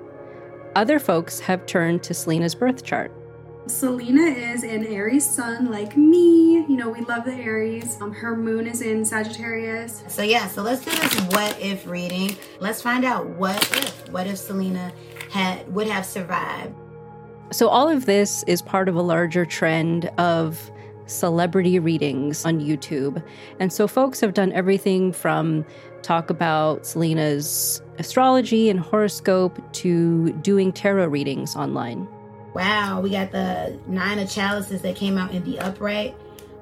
Other 0.74 0.98
folks 0.98 1.38
have 1.38 1.64
turned 1.66 2.02
to 2.02 2.14
Selena's 2.14 2.56
birth 2.56 2.82
chart 2.82 3.12
Selena 3.66 4.22
is 4.22 4.64
an 4.64 4.84
Aries 4.86 5.24
sun 5.24 5.70
like 5.70 5.96
me. 5.96 6.64
You 6.66 6.76
know, 6.76 6.88
we 6.88 7.00
love 7.02 7.24
the 7.24 7.34
Aries. 7.34 7.96
Um, 8.00 8.12
her 8.12 8.36
moon 8.36 8.66
is 8.66 8.82
in 8.82 9.04
Sagittarius. 9.04 10.02
So 10.08 10.22
yeah, 10.22 10.48
so 10.48 10.62
let's 10.62 10.84
do 10.84 10.90
this 10.90 11.20
what 11.28 11.58
if 11.60 11.86
reading. 11.86 12.36
Let's 12.58 12.82
find 12.82 13.04
out 13.04 13.26
what 13.26 13.56
if. 13.56 14.08
What 14.10 14.26
if 14.26 14.36
Selena 14.36 14.92
had 15.30 15.72
would 15.72 15.86
have 15.86 16.04
survived? 16.04 16.74
So 17.52 17.68
all 17.68 17.88
of 17.88 18.06
this 18.06 18.42
is 18.48 18.62
part 18.62 18.88
of 18.88 18.96
a 18.96 19.02
larger 19.02 19.46
trend 19.46 20.06
of 20.18 20.70
celebrity 21.06 21.78
readings 21.78 22.44
on 22.44 22.60
YouTube. 22.60 23.22
And 23.60 23.72
so 23.72 23.86
folks 23.86 24.20
have 24.20 24.34
done 24.34 24.52
everything 24.52 25.12
from 25.12 25.64
talk 26.02 26.30
about 26.30 26.84
Selena's 26.84 27.80
astrology 27.98 28.68
and 28.68 28.80
horoscope 28.80 29.60
to 29.74 30.32
doing 30.42 30.72
tarot 30.72 31.06
readings 31.06 31.54
online. 31.54 32.08
Wow, 32.54 33.00
we 33.00 33.10
got 33.10 33.32
the 33.32 33.78
nine 33.86 34.18
of 34.18 34.30
chalices 34.30 34.82
that 34.82 34.96
came 34.96 35.16
out 35.16 35.32
in 35.32 35.42
the 35.44 35.58
upright. 35.58 36.14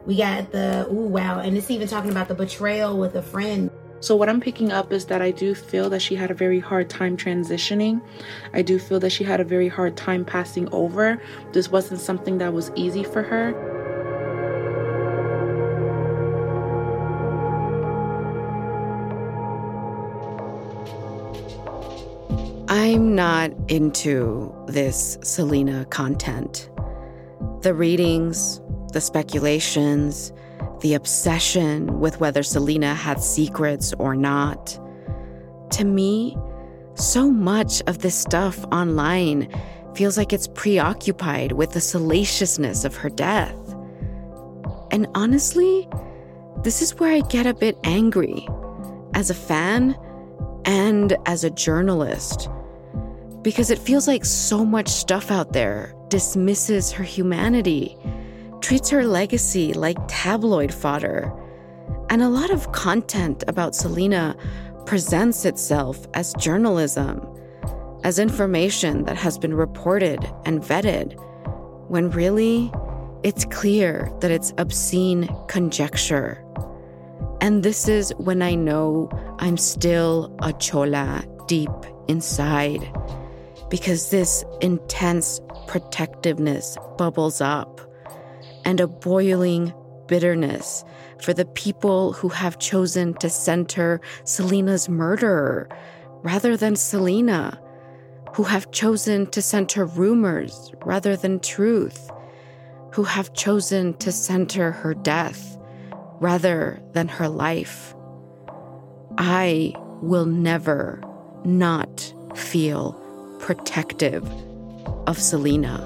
We 0.06 0.16
got 0.16 0.52
the 0.52 0.86
ooh 0.90 1.06
wow, 1.06 1.40
and 1.40 1.56
it's 1.56 1.70
even 1.70 1.88
talking 1.88 2.10
about 2.10 2.28
the 2.28 2.34
betrayal 2.34 2.98
with 2.98 3.16
a 3.16 3.22
friend. 3.22 3.70
So, 4.02 4.16
what 4.16 4.30
I'm 4.30 4.40
picking 4.40 4.72
up 4.72 4.92
is 4.92 5.06
that 5.06 5.20
I 5.20 5.30
do 5.30 5.54
feel 5.54 5.90
that 5.90 6.00
she 6.00 6.14
had 6.14 6.30
a 6.30 6.34
very 6.34 6.58
hard 6.58 6.88
time 6.88 7.18
transitioning. 7.18 8.00
I 8.54 8.62
do 8.62 8.78
feel 8.78 8.98
that 9.00 9.10
she 9.10 9.24
had 9.24 9.40
a 9.40 9.44
very 9.44 9.68
hard 9.68 9.96
time 9.96 10.24
passing 10.24 10.68
over. 10.72 11.20
This 11.52 11.70
wasn't 11.70 12.00
something 12.00 12.38
that 12.38 12.52
was 12.54 12.72
easy 12.76 13.04
for 13.04 13.22
her. 13.22 13.79
I'm 22.72 23.16
not 23.16 23.50
into 23.66 24.54
this 24.68 25.18
Selena 25.24 25.86
content. 25.86 26.70
The 27.62 27.74
readings, 27.74 28.60
the 28.92 29.00
speculations, 29.00 30.32
the 30.80 30.94
obsession 30.94 31.98
with 31.98 32.20
whether 32.20 32.44
Selena 32.44 32.94
had 32.94 33.20
secrets 33.20 33.92
or 33.98 34.14
not. 34.14 34.78
To 35.70 35.84
me, 35.84 36.36
so 36.94 37.28
much 37.28 37.82
of 37.88 37.98
this 37.98 38.14
stuff 38.14 38.64
online 38.66 39.52
feels 39.96 40.16
like 40.16 40.32
it's 40.32 40.46
preoccupied 40.46 41.50
with 41.50 41.72
the 41.72 41.80
salaciousness 41.80 42.84
of 42.84 42.94
her 42.94 43.10
death. 43.10 43.58
And 44.92 45.08
honestly, 45.16 45.88
this 46.62 46.82
is 46.82 46.94
where 47.00 47.12
I 47.12 47.22
get 47.22 47.46
a 47.46 47.54
bit 47.54 47.76
angry 47.82 48.46
as 49.14 49.28
a 49.28 49.34
fan 49.34 49.98
and 50.64 51.16
as 51.26 51.42
a 51.42 51.50
journalist. 51.50 52.48
Because 53.42 53.70
it 53.70 53.78
feels 53.78 54.06
like 54.06 54.24
so 54.24 54.64
much 54.64 54.88
stuff 54.88 55.30
out 55.30 55.52
there 55.52 55.94
dismisses 56.08 56.92
her 56.92 57.04
humanity 57.04 57.96
treats 58.60 58.90
her 58.90 59.06
legacy 59.06 59.72
like 59.72 59.96
tabloid 60.08 60.72
fodder. 60.72 61.32
And 62.08 62.22
a 62.22 62.28
lot 62.28 62.50
of 62.50 62.72
content 62.72 63.44
about 63.48 63.74
Selena 63.74 64.36
presents 64.86 65.44
itself 65.44 66.06
as 66.14 66.34
journalism, 66.34 67.26
as 68.04 68.18
information 68.18 69.04
that 69.04 69.16
has 69.16 69.38
been 69.38 69.54
reported 69.54 70.18
and 70.44 70.60
vetted, 70.60 71.14
when 71.88 72.10
really, 72.10 72.72
it's 73.22 73.44
clear 73.46 74.10
that 74.20 74.30
it's 74.30 74.52
obscene 74.58 75.28
conjecture. 75.48 76.44
And 77.40 77.62
this 77.62 77.88
is 77.88 78.12
when 78.16 78.42
I 78.42 78.54
know 78.54 79.08
I'm 79.38 79.56
still 79.56 80.34
a 80.40 80.52
chola 80.52 81.24
deep 81.46 81.70
inside, 82.08 82.80
because 83.70 84.10
this 84.10 84.44
intense 84.60 85.40
protectiveness 85.66 86.76
bubbles 86.98 87.40
up 87.40 87.80
and 88.64 88.80
a 88.80 88.86
boiling 88.86 89.72
bitterness 90.06 90.84
for 91.22 91.32
the 91.32 91.44
people 91.44 92.12
who 92.12 92.28
have 92.28 92.58
chosen 92.58 93.14
to 93.14 93.30
center 93.30 94.00
Selena's 94.24 94.88
murderer 94.88 95.68
rather 96.22 96.56
than 96.56 96.76
Selena, 96.76 97.58
who 98.34 98.42
have 98.42 98.70
chosen 98.72 99.26
to 99.28 99.40
center 99.40 99.84
rumors 99.84 100.72
rather 100.84 101.16
than 101.16 101.40
truth, 101.40 102.10
who 102.92 103.04
have 103.04 103.32
chosen 103.34 103.94
to 103.98 104.10
center 104.10 104.72
her 104.72 104.94
death 104.94 105.56
rather 106.20 106.80
than 106.92 107.08
her 107.08 107.28
life. 107.28 107.94
I 109.16 109.74
will 110.02 110.26
never 110.26 111.02
not 111.44 112.12
feel 112.34 112.99
protective 113.40 114.24
of 115.06 115.18
Selena. 115.18 115.78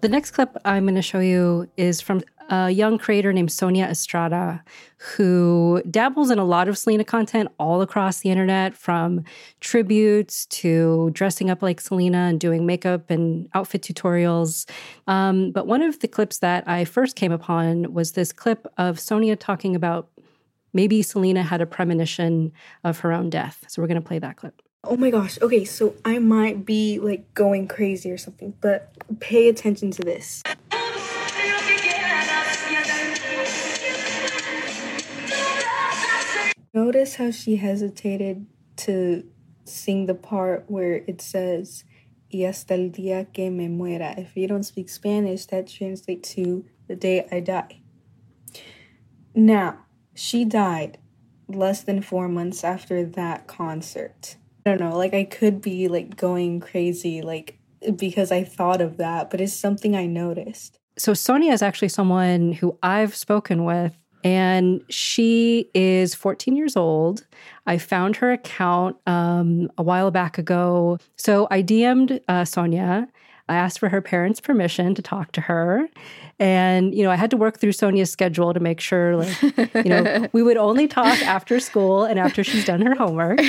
The 0.00 0.08
next 0.08 0.30
clip 0.30 0.56
I'm 0.64 0.84
going 0.84 0.94
to 0.94 1.02
show 1.02 1.18
you 1.18 1.68
is 1.76 2.00
from 2.00 2.22
a 2.50 2.70
young 2.70 2.98
creator 2.98 3.32
named 3.32 3.50
Sonia 3.50 3.86
Estrada, 3.86 4.62
who 5.16 5.80
dabbles 5.88 6.30
in 6.30 6.38
a 6.38 6.44
lot 6.44 6.68
of 6.68 6.76
Selena 6.76 7.04
content 7.04 7.48
all 7.58 7.80
across 7.80 8.20
the 8.20 8.28
internet, 8.28 8.76
from 8.76 9.24
tributes 9.60 10.46
to 10.46 11.10
dressing 11.12 11.48
up 11.48 11.62
like 11.62 11.80
Selena 11.80 12.18
and 12.18 12.40
doing 12.40 12.66
makeup 12.66 13.08
and 13.08 13.48
outfit 13.54 13.82
tutorials. 13.82 14.68
Um, 15.06 15.52
but 15.52 15.66
one 15.66 15.80
of 15.80 16.00
the 16.00 16.08
clips 16.08 16.38
that 16.40 16.68
I 16.68 16.84
first 16.84 17.16
came 17.16 17.32
upon 17.32 17.94
was 17.94 18.12
this 18.12 18.32
clip 18.32 18.66
of 18.76 19.00
Sonia 19.00 19.36
talking 19.36 19.74
about 19.74 20.10
maybe 20.72 21.02
Selena 21.02 21.42
had 21.44 21.60
a 21.60 21.66
premonition 21.66 22.52
of 22.84 22.98
her 23.00 23.12
own 23.12 23.30
death. 23.30 23.64
So 23.68 23.80
we're 23.80 23.88
going 23.88 24.02
to 24.02 24.06
play 24.06 24.18
that 24.18 24.36
clip. 24.36 24.60
Oh 24.82 24.96
my 24.96 25.10
gosh. 25.10 25.38
Okay, 25.42 25.64
so 25.64 25.94
I 26.04 26.18
might 26.18 26.64
be 26.64 26.98
like 26.98 27.32
going 27.34 27.68
crazy 27.68 28.10
or 28.10 28.18
something, 28.18 28.54
but 28.60 28.90
pay 29.20 29.48
attention 29.48 29.90
to 29.92 30.02
this. 30.02 30.42
Notice 36.72 37.16
how 37.16 37.32
she 37.32 37.56
hesitated 37.56 38.46
to 38.76 39.24
sing 39.64 40.06
the 40.06 40.14
part 40.14 40.64
where 40.68 41.02
it 41.06 41.20
says, 41.20 41.84
Y 42.32 42.44
hasta 42.46 42.74
el 42.74 42.90
día 42.90 43.26
que 43.32 43.50
me 43.50 43.66
muera. 43.66 44.16
If 44.16 44.36
you 44.36 44.46
don't 44.46 44.62
speak 44.62 44.88
Spanish, 44.88 45.46
that 45.46 45.66
translates 45.66 46.32
to 46.34 46.64
the 46.86 46.94
day 46.94 47.26
I 47.32 47.40
die. 47.40 47.80
Now, 49.34 49.78
she 50.14 50.44
died 50.44 50.98
less 51.48 51.82
than 51.82 52.02
four 52.02 52.28
months 52.28 52.62
after 52.62 53.04
that 53.04 53.48
concert. 53.48 54.36
I 54.64 54.70
don't 54.70 54.80
know, 54.80 54.96
like 54.96 55.14
I 55.14 55.24
could 55.24 55.60
be 55.60 55.88
like 55.88 56.16
going 56.16 56.60
crazy, 56.60 57.22
like 57.22 57.58
because 57.96 58.30
I 58.30 58.44
thought 58.44 58.80
of 58.80 58.98
that, 58.98 59.30
but 59.30 59.40
it's 59.40 59.54
something 59.54 59.96
I 59.96 60.06
noticed. 60.06 60.78
So 60.98 61.14
Sonia 61.14 61.52
is 61.52 61.62
actually 61.62 61.88
someone 61.88 62.52
who 62.52 62.78
I've 62.82 63.16
spoken 63.16 63.64
with 63.64 63.96
and 64.22 64.82
she 64.88 65.70
is 65.74 66.14
14 66.14 66.56
years 66.56 66.76
old. 66.76 67.26
I 67.66 67.78
found 67.78 68.16
her 68.16 68.32
account 68.32 68.96
um, 69.06 69.70
a 69.78 69.82
while 69.82 70.10
back 70.10 70.38
ago. 70.38 70.98
So 71.16 71.46
I 71.50 71.62
DM'd 71.62 72.20
uh, 72.28 72.44
Sonia. 72.44 73.08
I 73.48 73.56
asked 73.56 73.80
for 73.80 73.88
her 73.88 74.00
parents' 74.00 74.40
permission 74.40 74.94
to 74.94 75.02
talk 75.02 75.32
to 75.32 75.40
her. 75.40 75.88
And, 76.38 76.94
you 76.94 77.02
know, 77.02 77.10
I 77.10 77.16
had 77.16 77.30
to 77.32 77.36
work 77.36 77.58
through 77.58 77.72
Sonia's 77.72 78.08
schedule 78.08 78.54
to 78.54 78.60
make 78.60 78.78
sure, 78.80 79.16
like, 79.16 79.74
you 79.74 79.90
know, 79.90 80.28
we 80.32 80.42
would 80.42 80.56
only 80.56 80.86
talk 80.86 81.20
after 81.22 81.58
school 81.58 82.04
and 82.04 82.18
after 82.18 82.44
she's 82.44 82.64
done 82.64 82.80
her 82.80 82.94
homework. 82.94 83.40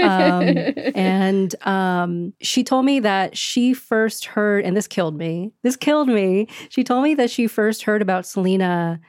Um, 0.00 0.56
and 0.94 1.54
um, 1.66 2.34
she 2.40 2.62
told 2.62 2.84
me 2.84 3.00
that 3.00 3.36
she 3.36 3.74
first 3.74 4.26
heard, 4.26 4.64
and 4.64 4.76
this 4.76 4.86
killed 4.86 5.16
me. 5.16 5.52
This 5.62 5.76
killed 5.76 6.08
me. 6.08 6.46
She 6.68 6.84
told 6.84 7.02
me 7.02 7.14
that 7.14 7.30
she 7.30 7.46
first 7.46 7.82
heard 7.82 8.02
about 8.02 8.26
Selena 8.26 9.00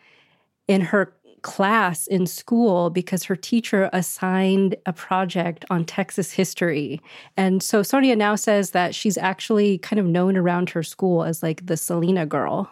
in 0.69 0.81
her 0.81 1.13
class 1.41 2.07
in 2.07 2.25
school 2.25 2.89
because 2.89 3.23
her 3.23 3.35
teacher 3.35 3.89
assigned 3.93 4.75
a 4.85 4.93
project 4.93 5.65
on 5.69 5.85
Texas 5.85 6.31
history. 6.31 7.01
And 7.37 7.63
so 7.63 7.81
Sonia 7.81 8.15
now 8.15 8.35
says 8.35 8.71
that 8.71 8.93
she's 8.93 9.17
actually 9.17 9.77
kind 9.77 9.99
of 9.99 10.05
known 10.05 10.35
around 10.35 10.69
her 10.71 10.83
school 10.83 11.23
as 11.23 11.41
like 11.41 11.65
the 11.65 11.77
Selena 11.77 12.25
girl 12.25 12.69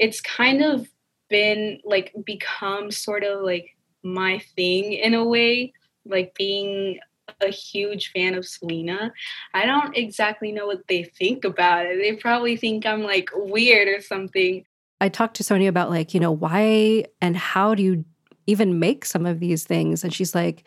it's 0.00 0.20
kind 0.22 0.62
of 0.62 0.88
been 1.28 1.78
like 1.84 2.12
become 2.24 2.90
sort 2.90 3.22
of 3.22 3.42
like 3.42 3.76
my 4.02 4.42
thing 4.56 4.94
in 4.94 5.14
a 5.14 5.24
way, 5.24 5.72
like 6.06 6.34
being 6.34 6.98
a 7.40 7.48
huge 7.48 8.10
fan 8.12 8.34
of 8.34 8.46
Selena. 8.46 9.12
I 9.54 9.66
don't 9.66 9.96
exactly 9.96 10.50
know 10.50 10.66
what 10.66 10.88
they 10.88 11.04
think 11.04 11.44
about 11.44 11.86
it. 11.86 11.98
They 11.98 12.16
probably 12.16 12.56
think 12.56 12.86
I'm 12.86 13.02
like 13.02 13.28
weird 13.34 13.88
or 13.88 14.00
something. 14.00 14.64
I 15.00 15.08
talked 15.08 15.36
to 15.36 15.44
Sonia 15.44 15.68
about 15.68 15.90
like, 15.90 16.14
you 16.14 16.20
know, 16.20 16.32
why 16.32 17.04
and 17.20 17.36
how 17.36 17.74
do 17.74 17.82
you 17.82 18.04
even 18.46 18.78
make 18.78 19.04
some 19.04 19.26
of 19.26 19.40
these 19.40 19.64
things? 19.64 20.04
And 20.04 20.12
she's 20.12 20.34
like, 20.34 20.64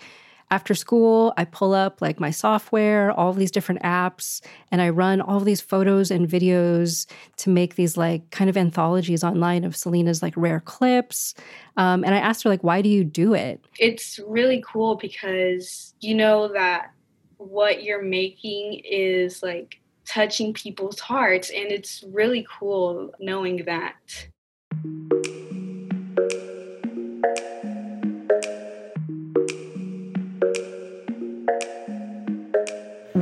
after 0.52 0.76
school, 0.76 1.34
I 1.36 1.46
pull 1.46 1.74
up 1.74 2.02
like 2.02 2.20
my 2.20 2.30
software, 2.30 3.12
all 3.12 3.34
these 3.34 3.50
different 3.50 3.82
apps, 3.82 4.40
and 4.72 4.82
I 4.82 4.90
run 4.90 5.20
all 5.20 5.40
these 5.40 5.62
photos 5.62 6.12
and 6.12 6.28
videos 6.28 7.08
to 7.38 7.50
make 7.50 7.76
these 7.76 7.98
like 7.98 8.30
kind 8.30 8.50
of 8.50 8.58
anthologies 8.58 9.24
online 9.24 9.64
of 9.64 9.76
Selena's 9.76 10.22
like 10.22 10.34
rare 10.38 10.60
clips. 10.60 11.34
Um, 11.76 12.04
and 12.04 12.14
I 12.14 12.20
asked 12.20 12.44
her 12.44 12.50
like, 12.50 12.64
why 12.64 12.82
do 12.84 12.90
you 12.90 13.04
do 13.04 13.34
it? 13.34 13.66
It's 13.80 14.20
really 14.28 14.64
cool 14.66 14.96
because 14.96 15.96
you 16.02 16.14
know 16.14 16.50
that 16.54 16.92
what 17.38 17.84
you're 17.84 18.04
making 18.04 18.82
is 18.86 19.42
like 19.42 19.80
touching 20.14 20.54
people's 20.54 21.00
hearts, 21.00 21.50
and 21.50 21.72
it's 21.72 22.04
really 22.12 22.46
cool 22.60 23.14
knowing 23.20 23.66
that. 23.66 24.28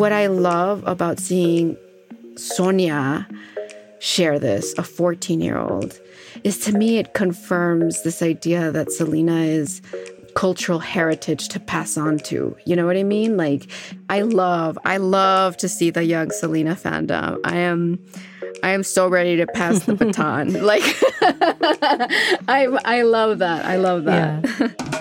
what 0.01 0.11
I 0.11 0.25
love 0.25 0.83
about 0.87 1.19
seeing 1.19 1.77
Sonia 2.35 3.27
share 3.99 4.39
this, 4.39 4.73
a 4.79 4.83
14 4.83 5.39
year 5.39 5.59
old, 5.59 5.99
is 6.43 6.57
to 6.65 6.71
me 6.75 6.97
it 6.97 7.13
confirms 7.13 8.01
this 8.01 8.23
idea 8.23 8.71
that 8.71 8.91
Selena 8.91 9.41
is 9.41 9.79
cultural 10.41 10.79
heritage 10.79 11.49
to 11.49 11.59
pass 11.59 11.97
on 11.97 12.17
to. 12.17 12.57
You 12.65 12.75
know 12.75 12.87
what 12.87 12.97
I 12.97 13.03
mean? 13.03 13.37
Like 13.37 13.67
I 14.09 14.21
love 14.21 14.75
I 14.83 14.97
love 14.97 15.55
to 15.57 15.69
see 15.69 15.91
the 15.91 16.03
young 16.03 16.31
Selena 16.31 16.73
fandom. 16.73 17.37
I 17.43 17.57
am 17.57 17.99
I 18.63 18.71
am 18.71 18.81
so 18.81 19.07
ready 19.07 19.35
to 19.35 19.45
pass 19.45 19.85
the 19.85 19.93
baton. 20.01 20.53
like 20.65 20.81
I 22.47 22.65
I 22.83 23.03
love 23.03 23.37
that. 23.37 23.65
I 23.65 23.75
love 23.75 24.05
that. 24.05 24.43
Yeah. 24.59 24.97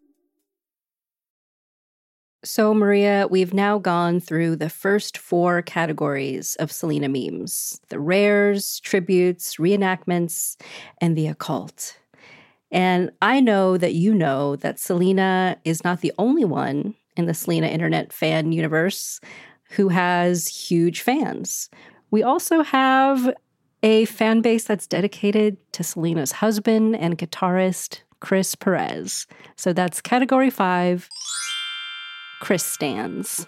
So, 2.43 2.73
Maria, 2.73 3.27
we've 3.29 3.53
now 3.53 3.77
gone 3.77 4.19
through 4.19 4.55
the 4.55 4.69
first 4.69 5.15
four 5.15 5.61
categories 5.61 6.55
of 6.55 6.71
Selena 6.71 7.07
memes 7.07 7.79
the 7.89 7.99
rares, 7.99 8.79
tributes, 8.79 9.57
reenactments, 9.57 10.59
and 10.99 11.15
the 11.15 11.27
occult. 11.27 11.99
And 12.71 13.11
I 13.21 13.41
know 13.41 13.77
that 13.77 13.93
you 13.93 14.15
know 14.15 14.55
that 14.55 14.79
Selena 14.79 15.57
is 15.65 15.83
not 15.83 16.01
the 16.01 16.13
only 16.17 16.43
one 16.43 16.95
in 17.15 17.27
the 17.27 17.35
Selena 17.35 17.67
internet 17.67 18.11
fan 18.11 18.51
universe 18.51 19.19
who 19.71 19.89
has 19.89 20.47
huge 20.47 21.01
fans. 21.01 21.69
We 22.09 22.23
also 22.23 22.63
have 22.63 23.35
a 23.83 24.05
fan 24.05 24.41
base 24.41 24.63
that's 24.63 24.87
dedicated 24.87 25.57
to 25.73 25.83
Selena's 25.83 26.31
husband 26.31 26.95
and 26.95 27.19
guitarist, 27.19 27.99
Chris 28.19 28.55
Perez. 28.55 29.27
So 29.57 29.73
that's 29.73 30.01
category 30.01 30.49
five 30.49 31.07
Chris 32.41 32.63
stands. 32.63 33.45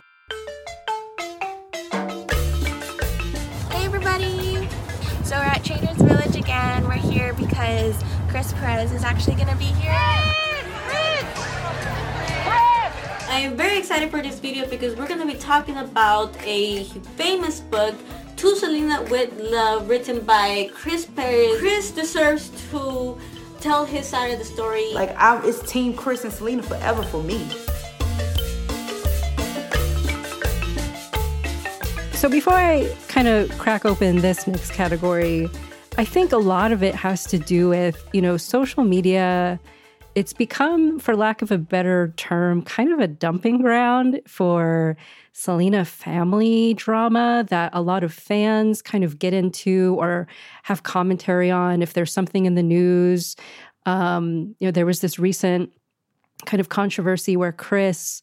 Hey, 3.71 3.85
everybody! 3.85 4.69
So, 5.23 5.35
we're 5.35 5.45
at 5.45 5.63
Trader's 5.63 5.97
Village 5.97 6.35
again. 6.35 6.83
We're 6.83 6.91
here 6.91 7.33
because 7.33 7.99
Chris 8.29 8.53
Perez 8.53 8.91
is 8.91 9.03
actually 9.03 9.35
going 9.35 9.47
to 9.49 9.55
be 9.55 9.65
here. 9.65 9.91
I 13.25 13.39
am 13.41 13.57
very 13.57 13.79
excited 13.79 14.11
for 14.11 14.21
this 14.21 14.39
video 14.39 14.69
because 14.69 14.95
we're 14.95 15.07
going 15.07 15.21
to 15.21 15.25
be 15.25 15.39
talking 15.39 15.77
about 15.77 16.37
a 16.45 16.83
famous 17.17 17.61
book, 17.61 17.95
To 18.37 18.55
Selena 18.55 19.01
with 19.09 19.35
Love, 19.39 19.89
written 19.89 20.19
by 20.19 20.69
Chris 20.71 21.05
Perez. 21.05 21.59
Chris 21.59 21.89
deserves 21.89 22.51
to 22.69 23.17
tell 23.59 23.85
his 23.85 24.05
side 24.05 24.27
of 24.33 24.37
the 24.37 24.45
story. 24.45 24.93
Like, 24.93 25.15
I'm, 25.17 25.43
it's 25.45 25.63
Team 25.63 25.95
Chris 25.95 26.25
and 26.25 26.31
Selena 26.31 26.61
forever 26.61 27.01
for 27.01 27.23
me. 27.23 27.49
So 32.23 32.29
before 32.29 32.53
I 32.53 32.89
kind 33.09 33.27
of 33.27 33.49
crack 33.57 33.83
open 33.83 34.19
this 34.19 34.47
next 34.47 34.71
category, 34.71 35.49
I 35.97 36.05
think 36.05 36.31
a 36.31 36.37
lot 36.37 36.71
of 36.71 36.81
it 36.81 36.95
has 36.95 37.25
to 37.25 37.37
do 37.37 37.67
with, 37.67 38.01
you 38.13 38.21
know, 38.21 38.37
social 38.37 38.85
media. 38.85 39.59
It's 40.15 40.31
become, 40.31 40.99
for 40.99 41.17
lack 41.17 41.41
of 41.41 41.51
a 41.51 41.57
better 41.57 42.13
term, 42.15 42.61
kind 42.61 42.93
of 42.93 42.99
a 42.99 43.09
dumping 43.09 43.61
ground 43.61 44.21
for 44.25 44.95
Selena 45.33 45.83
family 45.83 46.75
drama 46.75 47.45
that 47.49 47.71
a 47.73 47.81
lot 47.81 48.05
of 48.05 48.13
fans 48.13 48.81
kind 48.81 49.03
of 49.03 49.19
get 49.19 49.33
into 49.33 49.97
or 49.99 50.25
have 50.63 50.83
commentary 50.83 51.51
on 51.51 51.81
if 51.81 51.91
there's 51.91 52.13
something 52.13 52.45
in 52.45 52.55
the 52.55 52.63
news. 52.63 53.35
Um, 53.85 54.55
you 54.61 54.67
know, 54.67 54.71
there 54.71 54.85
was 54.85 55.01
this 55.01 55.19
recent 55.19 55.73
kind 56.45 56.61
of 56.61 56.69
controversy 56.69 57.35
where 57.35 57.51
Chris 57.51 58.21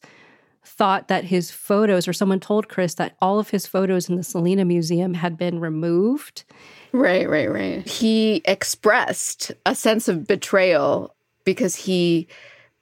thought 0.63 1.07
that 1.07 1.25
his 1.25 1.51
photos, 1.51 2.07
or 2.07 2.13
someone 2.13 2.39
told 2.39 2.69
Chris 2.69 2.93
that 2.95 3.15
all 3.21 3.39
of 3.39 3.49
his 3.49 3.65
photos 3.65 4.09
in 4.09 4.15
the 4.15 4.23
Selena 4.23 4.63
Museum 4.65 5.15
had 5.15 5.37
been 5.37 5.59
removed. 5.59 6.43
Right, 6.91 7.29
right, 7.29 7.51
right. 7.51 7.87
He 7.87 8.41
expressed 8.45 9.51
a 9.65 9.73
sense 9.73 10.07
of 10.07 10.27
betrayal 10.27 11.15
because 11.45 11.75
he 11.75 12.27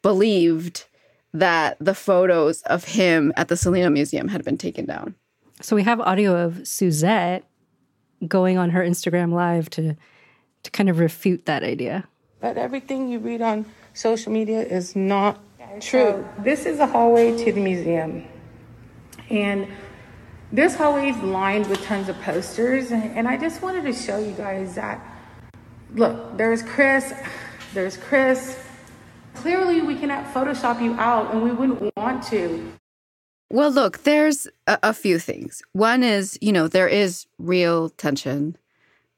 believed 0.01 0.85
that 1.33 1.77
the 1.79 1.93
photos 1.93 2.61
of 2.63 2.83
him 2.83 3.31
at 3.37 3.47
the 3.47 3.57
Selena 3.57 3.89
Museum 3.89 4.27
had 4.27 4.43
been 4.43 4.57
taken 4.57 4.85
down. 4.85 5.15
So 5.61 5.75
we 5.75 5.83
have 5.83 5.99
audio 5.99 6.35
of 6.35 6.67
Suzette 6.67 7.43
going 8.27 8.57
on 8.57 8.71
her 8.71 8.81
Instagram 8.81 9.33
live 9.33 9.69
to 9.71 9.95
to 10.63 10.71
kind 10.71 10.89
of 10.89 10.99
refute 10.99 11.45
that 11.45 11.63
idea. 11.63 12.05
But 12.41 12.57
everything 12.57 13.09
you 13.09 13.19
read 13.19 13.41
on 13.41 13.65
social 13.93 14.31
media 14.31 14.61
is 14.61 14.95
not 14.95 15.39
True. 15.79 16.27
This 16.39 16.65
is 16.65 16.79
a 16.79 16.87
hallway 16.87 17.37
to 17.43 17.51
the 17.51 17.61
museum. 17.61 18.25
And 19.29 19.67
this 20.51 20.75
hallway 20.75 21.09
is 21.09 21.17
lined 21.17 21.67
with 21.67 21.83
tons 21.83 22.09
of 22.09 22.19
posters. 22.21 22.91
And 22.91 23.27
I 23.27 23.37
just 23.37 23.61
wanted 23.61 23.83
to 23.83 23.93
show 23.93 24.17
you 24.17 24.31
guys 24.31 24.75
that 24.75 24.99
look, 25.93 26.37
there's 26.37 26.61
Chris, 26.63 27.13
there's 27.73 27.97
Chris. 27.97 28.57
Clearly, 29.35 29.81
we 29.81 29.95
cannot 29.95 30.25
Photoshop 30.33 30.81
you 30.81 30.93
out, 30.95 31.33
and 31.33 31.43
we 31.43 31.51
wouldn't 31.51 31.95
want 31.95 32.23
to. 32.25 32.73
Well, 33.49 33.71
look, 33.71 34.03
there's 34.03 34.47
a, 34.67 34.79
a 34.83 34.93
few 34.93 35.17
things. 35.17 35.61
One 35.71 36.03
is, 36.03 36.37
you 36.41 36.51
know, 36.51 36.67
there 36.67 36.87
is 36.87 37.25
real 37.37 37.89
tension 37.89 38.57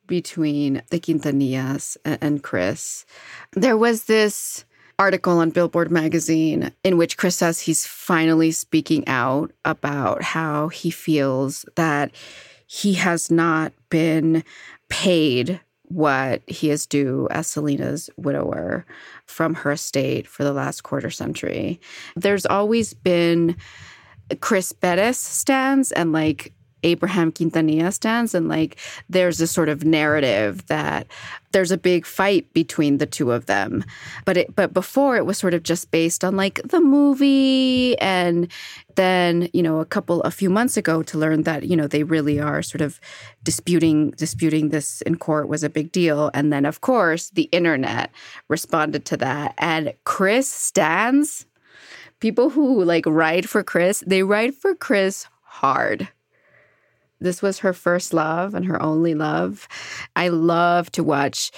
between 0.07 0.83
the 0.89 0.99
Quintanillas 0.99 1.97
and, 2.05 2.17
and 2.21 2.43
Chris. 2.43 3.05
There 3.53 3.77
was 3.77 4.05
this 4.05 4.65
article 5.01 5.39
on 5.39 5.49
Billboard 5.49 5.89
magazine 5.89 6.71
in 6.83 6.95
which 6.95 7.17
Chris 7.17 7.35
says 7.35 7.61
he's 7.61 7.87
finally 7.87 8.51
speaking 8.51 9.03
out 9.07 9.51
about 9.65 10.21
how 10.21 10.67
he 10.67 10.91
feels 10.91 11.65
that 11.75 12.11
he 12.67 12.93
has 12.93 13.31
not 13.31 13.73
been 13.89 14.43
paid 14.89 15.59
what 15.85 16.43
he 16.45 16.69
is 16.69 16.85
due 16.85 17.27
as 17.31 17.47
Selena's 17.47 18.11
widower 18.15 18.85
from 19.25 19.55
her 19.55 19.71
estate 19.71 20.27
for 20.27 20.43
the 20.43 20.53
last 20.53 20.83
quarter 20.83 21.09
century. 21.09 21.81
There's 22.15 22.45
always 22.45 22.93
been 22.93 23.57
Chris 24.39 24.71
Bettis 24.71 25.17
stands 25.17 25.91
and 25.91 26.13
like 26.13 26.53
Abraham 26.83 27.31
Quintanilla 27.31 27.93
stands. 27.93 28.33
And 28.33 28.47
like, 28.47 28.77
there's 29.09 29.37
this 29.37 29.51
sort 29.51 29.69
of 29.69 29.83
narrative 29.83 30.65
that 30.67 31.07
there's 31.51 31.71
a 31.71 31.77
big 31.77 32.05
fight 32.05 32.51
between 32.53 32.97
the 32.97 33.05
two 33.05 33.31
of 33.31 33.45
them. 33.45 33.83
But 34.25 34.37
it, 34.37 34.55
but 34.55 34.73
before 34.73 35.17
it 35.17 35.25
was 35.25 35.37
sort 35.37 35.53
of 35.53 35.63
just 35.63 35.91
based 35.91 36.23
on 36.23 36.35
like 36.35 36.61
the 36.63 36.79
movie. 36.79 37.97
And 37.99 38.51
then, 38.95 39.49
you 39.53 39.61
know, 39.63 39.79
a 39.79 39.85
couple, 39.85 40.21
a 40.23 40.31
few 40.31 40.49
months 40.49 40.77
ago 40.77 41.03
to 41.03 41.17
learn 41.17 41.43
that, 41.43 41.63
you 41.63 41.75
know, 41.75 41.87
they 41.87 42.03
really 42.03 42.39
are 42.39 42.61
sort 42.61 42.81
of 42.81 42.99
disputing, 43.43 44.11
disputing 44.11 44.69
this 44.69 45.01
in 45.01 45.17
court 45.17 45.47
was 45.47 45.63
a 45.63 45.69
big 45.69 45.91
deal. 45.91 46.31
And 46.33 46.51
then, 46.51 46.65
of 46.65 46.81
course, 46.81 47.29
the 47.31 47.49
internet 47.51 48.11
responded 48.47 49.05
to 49.05 49.17
that. 49.17 49.53
And 49.57 49.93
Chris 50.03 50.49
stands 50.49 51.45
people 52.21 52.51
who 52.51 52.83
like 52.83 53.05
ride 53.05 53.49
for 53.49 53.63
Chris, 53.63 54.01
they 54.07 54.23
ride 54.23 54.55
for 54.55 54.73
Chris 54.73 55.27
hard. 55.43 56.07
This 57.21 57.41
was 57.41 57.59
her 57.59 57.73
first 57.73 58.13
love 58.13 58.53
and 58.53 58.65
her 58.65 58.81
only 58.81 59.13
love. 59.15 59.67
I 60.15 60.27
love 60.29 60.91
to 60.93 61.03
watch 61.03 61.51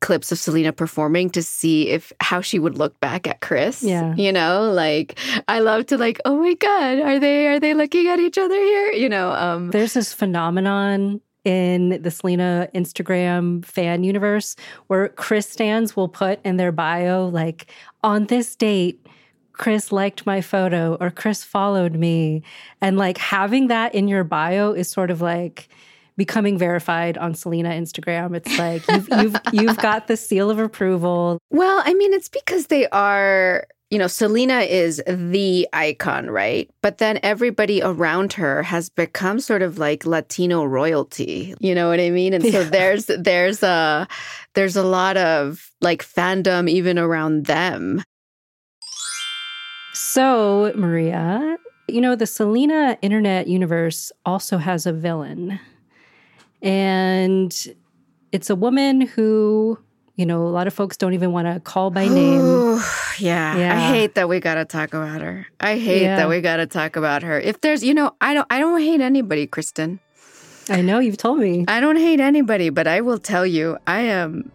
clips 0.00 0.32
of 0.32 0.38
Selena 0.38 0.72
performing 0.72 1.28
to 1.30 1.42
see 1.42 1.90
if 1.90 2.12
how 2.20 2.40
she 2.40 2.58
would 2.58 2.78
look 2.78 2.98
back 3.00 3.26
at 3.26 3.40
Chris. 3.40 3.82
Yeah. 3.82 4.14
You 4.16 4.32
know, 4.32 4.70
like 4.72 5.18
I 5.46 5.60
love 5.60 5.86
to 5.86 5.98
like, 5.98 6.20
oh 6.24 6.38
my 6.38 6.54
God, 6.54 7.00
are 7.00 7.18
they 7.18 7.46
are 7.48 7.60
they 7.60 7.74
looking 7.74 8.08
at 8.08 8.18
each 8.18 8.38
other 8.38 8.54
here? 8.54 8.92
You 8.92 9.08
know, 9.08 9.32
um 9.32 9.70
There's 9.70 9.92
this 9.92 10.12
phenomenon 10.12 11.20
in 11.44 12.02
the 12.02 12.10
Selena 12.10 12.68
Instagram 12.74 13.64
fan 13.64 14.04
universe 14.04 14.56
where 14.88 15.08
Chris 15.08 15.48
stands 15.48 15.96
will 15.96 16.08
put 16.08 16.40
in 16.44 16.56
their 16.56 16.72
bio 16.72 17.26
like 17.26 17.70
on 18.02 18.26
this 18.26 18.56
date 18.56 19.06
Chris 19.52 19.92
liked 19.92 20.26
my 20.26 20.40
photo 20.40 20.96
or 21.00 21.10
Chris 21.10 21.44
followed 21.44 21.94
me. 21.94 22.42
And 22.80 22.96
like 22.96 23.18
having 23.18 23.68
that 23.68 23.94
in 23.94 24.08
your 24.08 24.24
bio 24.24 24.72
is 24.72 24.88
sort 24.90 25.10
of 25.10 25.20
like 25.20 25.68
becoming 26.16 26.58
verified 26.58 27.16
on 27.18 27.34
Selena 27.34 27.70
Instagram. 27.70 28.36
It's 28.36 28.58
like 28.58 28.86
you've 28.88 29.08
you've 29.22 29.36
you've 29.52 29.78
got 29.78 30.06
the 30.06 30.16
seal 30.16 30.50
of 30.50 30.58
approval. 30.58 31.38
Well, 31.50 31.82
I 31.84 31.94
mean, 31.94 32.12
it's 32.12 32.28
because 32.28 32.66
they 32.66 32.86
are 32.88 33.66
you 33.92 33.98
know, 33.98 34.06
Selena 34.06 34.60
is 34.60 35.02
the 35.08 35.66
icon, 35.72 36.30
right? 36.30 36.70
But 36.80 36.98
then 36.98 37.18
everybody 37.24 37.82
around 37.82 38.34
her 38.34 38.62
has 38.62 38.88
become 38.88 39.40
sort 39.40 39.62
of 39.62 39.78
like 39.78 40.06
Latino 40.06 40.62
royalty. 40.64 41.56
You 41.58 41.74
know 41.74 41.88
what 41.88 41.98
I 41.98 42.10
mean? 42.10 42.32
And 42.32 42.44
so 42.44 42.60
Yeah. 42.60 42.68
there's 42.70 43.06
there's 43.06 43.64
a 43.64 44.06
there's 44.54 44.76
a 44.76 44.84
lot 44.84 45.16
of 45.16 45.70
like 45.80 46.04
fandom 46.04 46.70
even 46.70 47.00
around 47.00 47.46
them. 47.46 48.04
So, 50.02 50.72
Maria, 50.76 51.58
you 51.86 52.00
know, 52.00 52.16
the 52.16 52.26
Selena 52.26 52.96
internet 53.02 53.46
universe 53.48 54.10
also 54.24 54.56
has 54.56 54.86
a 54.86 54.92
villain. 54.94 55.60
And 56.62 57.54
it's 58.32 58.48
a 58.48 58.56
woman 58.56 59.02
who, 59.02 59.78
you 60.16 60.24
know, 60.24 60.42
a 60.46 60.48
lot 60.48 60.66
of 60.66 60.72
folks 60.72 60.96
don't 60.96 61.12
even 61.12 61.32
want 61.32 61.48
to 61.52 61.60
call 61.60 61.90
by 61.90 62.08
name. 62.08 62.80
yeah. 63.18 63.76
I 63.76 63.92
hate 63.92 64.14
that 64.14 64.26
we 64.26 64.40
got 64.40 64.54
to 64.54 64.64
talk 64.64 64.94
about 64.94 65.20
her. 65.20 65.46
I 65.60 65.76
hate 65.76 66.02
Yeah. 66.02 66.16
that 66.16 66.30
we 66.30 66.40
got 66.40 66.56
to 66.56 66.66
talk 66.66 66.96
about 66.96 67.22
her. 67.22 67.38
If 67.38 67.60
there's, 67.60 67.84
you 67.84 67.92
know, 67.92 68.16
I 68.22 68.32
don't 68.32 68.46
I 68.50 68.58
don't 68.58 68.80
hate 68.80 69.02
anybody, 69.02 69.46
Kristen. 69.46 70.00
I 70.70 70.80
know 70.80 70.98
you've 70.98 71.18
told 71.18 71.40
me. 71.40 71.66
I 71.68 71.78
don't 71.78 71.96
hate 71.96 72.20
anybody, 72.20 72.70
but 72.70 72.86
I 72.88 73.02
will 73.02 73.18
tell 73.18 73.44
you, 73.44 73.76
I 73.86 74.00
am 74.00 74.50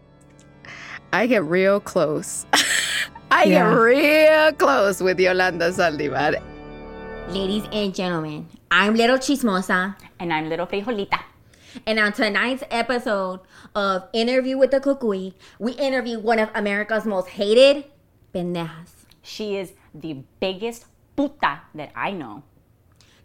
I 1.14 1.28
get 1.28 1.44
real 1.44 1.80
close. 1.80 2.48
I 3.36 3.44
Yeah. 3.44 3.68
get 3.68 3.76
real 3.76 4.54
close 4.54 5.04
with 5.04 5.20
Yolanda 5.20 5.68
Saldivar. 5.70 6.40
Ladies 7.28 7.68
and 7.74 7.94
gentlemen, 7.94 8.48
I'm 8.72 8.96
Little 8.96 9.18
Chismosa. 9.18 9.98
And 10.20 10.32
I'm 10.32 10.48
Little 10.48 10.66
Frijolita. 10.66 11.20
And 11.86 12.00
on 12.00 12.14
tonight's 12.14 12.64
episode 12.72 13.42
of 13.76 14.08
Interview 14.14 14.58
with 14.58 14.72
the 14.72 14.80
Cucuy, 14.80 15.34
we 15.60 15.74
interview 15.74 16.18
one 16.18 16.40
of 16.40 16.48
America's 16.56 17.04
most 17.06 17.28
hated 17.36 17.84
pendejas. 18.34 19.04
She 19.22 19.58
is 19.58 19.74
the 19.94 20.24
biggest 20.40 20.86
puta 21.18 21.60
that 21.76 21.92
I 21.94 22.12
know. 22.12 22.44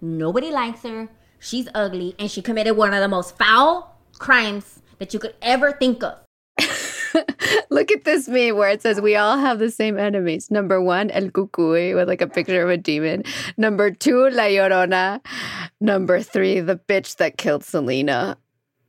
Nobody 0.00 0.50
likes 0.50 0.82
her. 0.82 1.06
She's 1.38 1.68
ugly, 1.72 2.16
and 2.18 2.28
she 2.28 2.42
committed 2.42 2.76
one 2.76 2.92
of 2.92 3.00
the 3.00 3.06
most 3.06 3.38
foul 3.38 3.94
crimes 4.18 4.82
that 4.98 5.14
you 5.14 5.20
could 5.20 5.36
ever 5.40 5.70
think 5.70 6.02
of. 6.02 6.18
Look 7.70 7.90
at 7.90 8.04
this 8.04 8.28
meme 8.28 8.56
where 8.56 8.70
it 8.70 8.82
says 8.82 9.00
we 9.00 9.16
all 9.16 9.38
have 9.38 9.58
the 9.58 9.70
same 9.70 9.98
enemies. 9.98 10.50
Number 10.50 10.80
one, 10.80 11.10
El 11.10 11.28
Cucuy 11.28 11.94
with 11.94 12.08
like 12.08 12.20
a 12.20 12.26
picture 12.26 12.62
of 12.62 12.70
a 12.70 12.76
demon. 12.76 13.24
Number 13.56 13.90
two, 13.90 14.28
La 14.30 14.44
Llorona. 14.44 15.20
Number 15.80 16.20
three, 16.20 16.60
the 16.60 16.76
bitch 16.76 17.16
that 17.16 17.36
killed 17.36 17.64
Selena. 17.64 18.36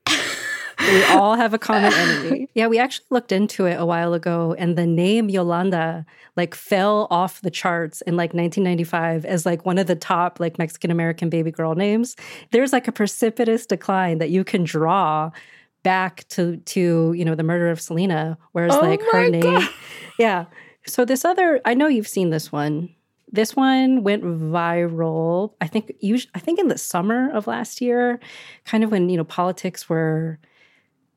we 0.07 1.03
all 1.05 1.35
have 1.35 1.53
a 1.53 1.59
common 1.59 1.93
enemy. 1.95 2.49
Yeah, 2.53 2.67
we 2.67 2.79
actually 2.79 3.05
looked 3.09 3.31
into 3.31 3.65
it 3.65 3.79
a 3.79 3.85
while 3.85 4.13
ago, 4.13 4.55
and 4.57 4.77
the 4.77 4.87
name 4.87 5.29
Yolanda 5.29 6.05
like 6.37 6.55
fell 6.55 7.07
off 7.11 7.41
the 7.41 7.51
charts 7.51 8.01
in 8.01 8.15
like 8.15 8.33
1995 8.33 9.25
as 9.25 9.45
like 9.45 9.65
one 9.65 9.77
of 9.77 9.87
the 9.87 9.95
top 9.95 10.39
like 10.39 10.57
Mexican 10.57 10.89
American 10.91 11.29
baby 11.29 11.51
girl 11.51 11.75
names. 11.75 12.15
There's 12.51 12.73
like 12.73 12.87
a 12.87 12.91
precipitous 12.91 13.65
decline 13.65 14.19
that 14.19 14.29
you 14.29 14.43
can 14.43 14.63
draw 14.63 15.31
back 15.83 16.27
to 16.29 16.57
to 16.57 17.13
you 17.13 17.25
know 17.25 17.35
the 17.35 17.43
murder 17.43 17.69
of 17.69 17.81
Selena, 17.81 18.37
whereas 18.51 18.73
Oh 18.73 18.81
like 18.81 19.01
her 19.11 19.29
name, 19.29 19.41
God. 19.41 19.69
yeah. 20.19 20.45
So 20.85 21.05
this 21.05 21.23
other, 21.23 21.61
I 21.63 21.73
know 21.73 21.87
you've 21.87 22.07
seen 22.07 22.31
this 22.31 22.51
one. 22.51 22.89
This 23.31 23.55
one 23.55 24.03
went 24.03 24.23
viral. 24.23 25.53
I 25.61 25.67
think 25.67 25.93
you, 25.99 26.19
I 26.35 26.39
think 26.39 26.59
in 26.59 26.67
the 26.67 26.77
summer 26.77 27.31
of 27.31 27.47
last 27.47 27.79
year, 27.79 28.19
kind 28.65 28.83
of 28.83 28.91
when 28.91 29.09
you 29.09 29.17
know 29.17 29.23
politics 29.23 29.87
were 29.87 30.39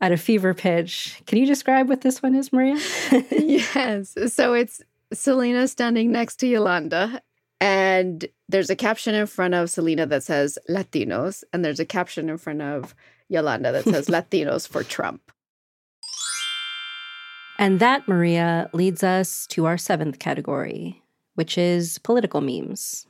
at 0.00 0.12
a 0.12 0.16
fever 0.16 0.54
pitch. 0.54 1.20
Can 1.26 1.38
you 1.38 1.46
describe 1.46 1.88
what 1.88 2.02
this 2.02 2.22
one 2.22 2.34
is, 2.34 2.52
Maria? 2.52 2.76
yes. 3.30 4.14
So 4.28 4.52
it's 4.52 4.82
Selena 5.12 5.66
standing 5.66 6.12
next 6.12 6.36
to 6.36 6.46
Yolanda, 6.46 7.20
and 7.60 8.26
there's 8.48 8.70
a 8.70 8.76
caption 8.76 9.14
in 9.14 9.26
front 9.26 9.54
of 9.54 9.70
Selena 9.70 10.06
that 10.06 10.22
says 10.22 10.58
Latinos, 10.68 11.42
and 11.52 11.64
there's 11.64 11.80
a 11.80 11.86
caption 11.86 12.28
in 12.28 12.38
front 12.38 12.62
of 12.62 12.94
Yolanda 13.28 13.72
that 13.72 13.84
says 13.84 14.06
Latinos 14.08 14.68
for 14.68 14.82
Trump. 14.82 15.32
And 17.58 17.78
that, 17.80 18.08
Maria, 18.08 18.68
leads 18.72 19.04
us 19.04 19.46
to 19.48 19.66
our 19.66 19.78
seventh 19.78 20.18
category, 20.18 21.02
which 21.34 21.56
is 21.56 21.98
political 21.98 22.40
memes. 22.40 23.06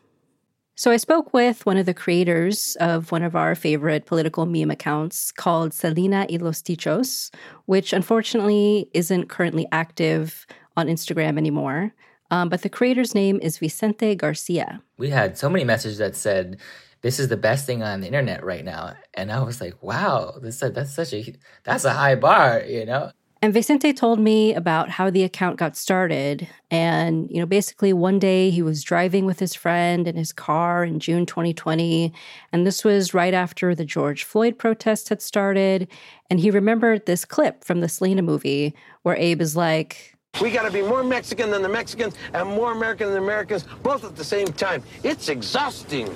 So 0.77 0.91
I 0.91 0.97
spoke 0.97 1.33
with 1.33 1.65
one 1.67 1.77
of 1.77 1.87
the 1.87 1.95
creators 1.95 2.77
of 2.81 3.13
one 3.13 3.23
of 3.23 3.37
our 3.37 3.55
favorite 3.55 4.07
political 4.07 4.45
meme 4.45 4.73
accounts 4.73 5.31
called 5.31 5.73
Selena 5.73 6.27
y 6.29 6.37
los 6.41 6.61
Tichos, 6.61 7.33
which 7.67 7.93
unfortunately 7.93 8.91
isn't 8.93 9.29
currently 9.29 9.69
active 9.71 10.47
on 10.77 10.89
Instagram 10.89 11.39
anymore. 11.39 11.95
Um, 12.31 12.49
but 12.49 12.63
the 12.63 12.69
creator's 12.69 13.15
name 13.15 13.39
is 13.41 13.59
Vicente 13.59 14.17
Garcia. 14.17 14.83
We 14.99 15.11
had 15.11 15.39
so 15.39 15.49
many 15.49 15.63
messages 15.63 15.99
that 15.99 16.17
said, 16.17 16.59
"This 17.05 17.21
is 17.21 17.29
the 17.29 17.37
best 17.37 17.67
thing 17.67 17.83
on 17.83 18.01
the 18.01 18.07
internet 18.07 18.43
right 18.43 18.65
now," 18.65 18.95
and 19.13 19.31
I 19.31 19.43
was 19.43 19.61
like, 19.61 19.81
"Wow, 19.83 20.39
this 20.43 20.59
that's 20.59 20.95
such 20.95 21.13
a 21.13 21.35
that's 21.63 21.85
a 21.85 21.93
high 21.93 22.15
bar," 22.17 22.63
you 22.67 22.87
know. 22.87 23.13
And 23.45 23.53
Vicente 23.53 23.93
told 23.93 24.21
me 24.21 24.55
about 24.55 24.89
how 24.89 25.11
the 25.11 25.23
account 25.23 25.59
got 25.59 25.77
started. 25.77 26.49
And, 26.71 27.31
you 27.31 27.39
know, 27.39 27.45
basically 27.45 27.93
one 27.93 28.19
day 28.19 28.49
he 28.49 28.63
was 28.63 28.83
driving 28.83 29.27
with 29.27 29.39
his 29.39 29.55
friend 29.55 30.09
in 30.09 30.17
his 30.17 30.33
car 30.33 30.83
in 30.83 30.99
June 30.99 31.27
2020. 31.27 32.11
And 32.53 32.67
this 32.67 32.85
was 32.85 33.13
right 33.13 33.35
after 33.35 33.75
the 33.75 33.85
George 33.85 34.25
Floyd 34.25 34.57
protests 34.57 35.11
had 35.11 35.21
started. 35.21 35.89
And 36.31 36.41
he 36.41 36.51
remembered 36.51 37.05
this 37.05 37.27
clip 37.27 37.65
from 37.65 37.83
the 37.83 37.89
Selena 37.91 38.23
movie 38.23 38.75
where 39.03 39.17
Abe 39.17 39.43
is 39.43 39.55
like, 39.55 40.17
We 40.41 40.51
got 40.51 40.63
to 40.63 40.71
be 40.71 40.81
more 40.81 41.05
Mexican 41.05 41.51
than 41.51 41.61
the 41.61 41.69
Mexicans 41.69 42.15
and 42.33 42.49
more 42.49 42.73
American 42.73 43.09
than 43.09 43.17
the 43.17 43.23
Americans, 43.23 43.67
both 43.83 44.05
at 44.05 44.17
the 44.17 44.25
same 44.25 44.47
time. 44.55 44.83
It's 45.03 45.29
exhausting. 45.29 46.09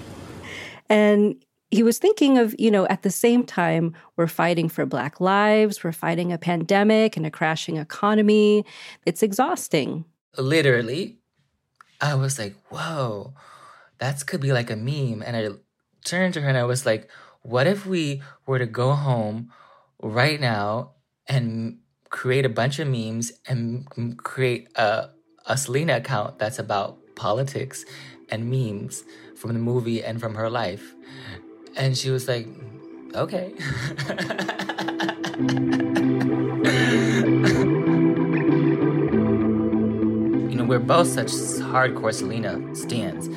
And 0.88 1.44
he 1.70 1.82
was 1.82 1.98
thinking 1.98 2.38
of, 2.38 2.54
you 2.58 2.70
know, 2.70 2.86
at 2.86 3.02
the 3.02 3.10
same 3.10 3.44
time, 3.44 3.94
we're 4.16 4.26
fighting 4.26 4.68
for 4.68 4.86
Black 4.86 5.20
lives, 5.20 5.84
we're 5.84 5.92
fighting 5.92 6.32
a 6.32 6.38
pandemic 6.38 7.16
and 7.16 7.26
a 7.26 7.30
crashing 7.30 7.76
economy. 7.76 8.64
It's 9.04 9.22
exhausting. 9.22 10.04
Literally, 10.36 11.18
I 12.00 12.14
was 12.14 12.38
like, 12.38 12.54
"Whoa, 12.70 13.34
that 13.98 14.26
could 14.26 14.40
be 14.40 14.52
like 14.52 14.70
a 14.70 14.76
meme." 14.76 15.22
And 15.22 15.36
I 15.36 15.48
turned 16.04 16.34
to 16.34 16.40
her 16.40 16.48
and 16.48 16.56
I 16.56 16.64
was 16.64 16.86
like, 16.86 17.10
"What 17.42 17.66
if 17.66 17.84
we 17.84 18.22
were 18.46 18.58
to 18.58 18.66
go 18.66 18.92
home 18.92 19.52
right 20.00 20.40
now 20.40 20.92
and 21.26 21.78
create 22.08 22.46
a 22.46 22.48
bunch 22.48 22.78
of 22.78 22.88
memes 22.88 23.32
and 23.46 23.86
create 24.16 24.68
a 24.76 25.10
a 25.46 25.56
Selena 25.56 25.96
account 25.96 26.38
that's 26.38 26.58
about 26.58 26.98
politics 27.16 27.84
and 28.28 28.50
memes 28.50 29.02
from 29.38 29.52
the 29.52 29.58
movie 29.58 30.02
and 30.02 30.20
from 30.20 30.34
her 30.34 30.50
life?" 30.50 30.94
And 31.76 31.96
she 31.96 32.10
was 32.10 32.28
like, 32.28 32.48
"Okay." 33.14 33.54
you 35.38 35.46
know, 40.56 40.64
we're 40.64 40.78
both 40.78 41.06
such 41.06 41.28
hardcore 41.28 42.12
Selena 42.12 42.74
stands, 42.74 43.28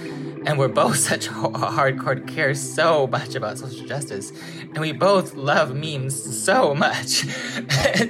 and 0.46 0.58
we're 0.58 0.68
both 0.68 0.98
such 1.12 1.30
hardcore 1.30 2.28
care 2.28 2.56
so 2.56 3.08
much 3.08 3.36
about 3.36 3.60
social 3.60 3.86
justice 3.86 4.34
and 4.74 4.80
we 4.80 4.92
both 4.92 5.36
love 5.36 5.76
memes 5.76 6.44
so 6.44 6.74
much. 6.74 7.26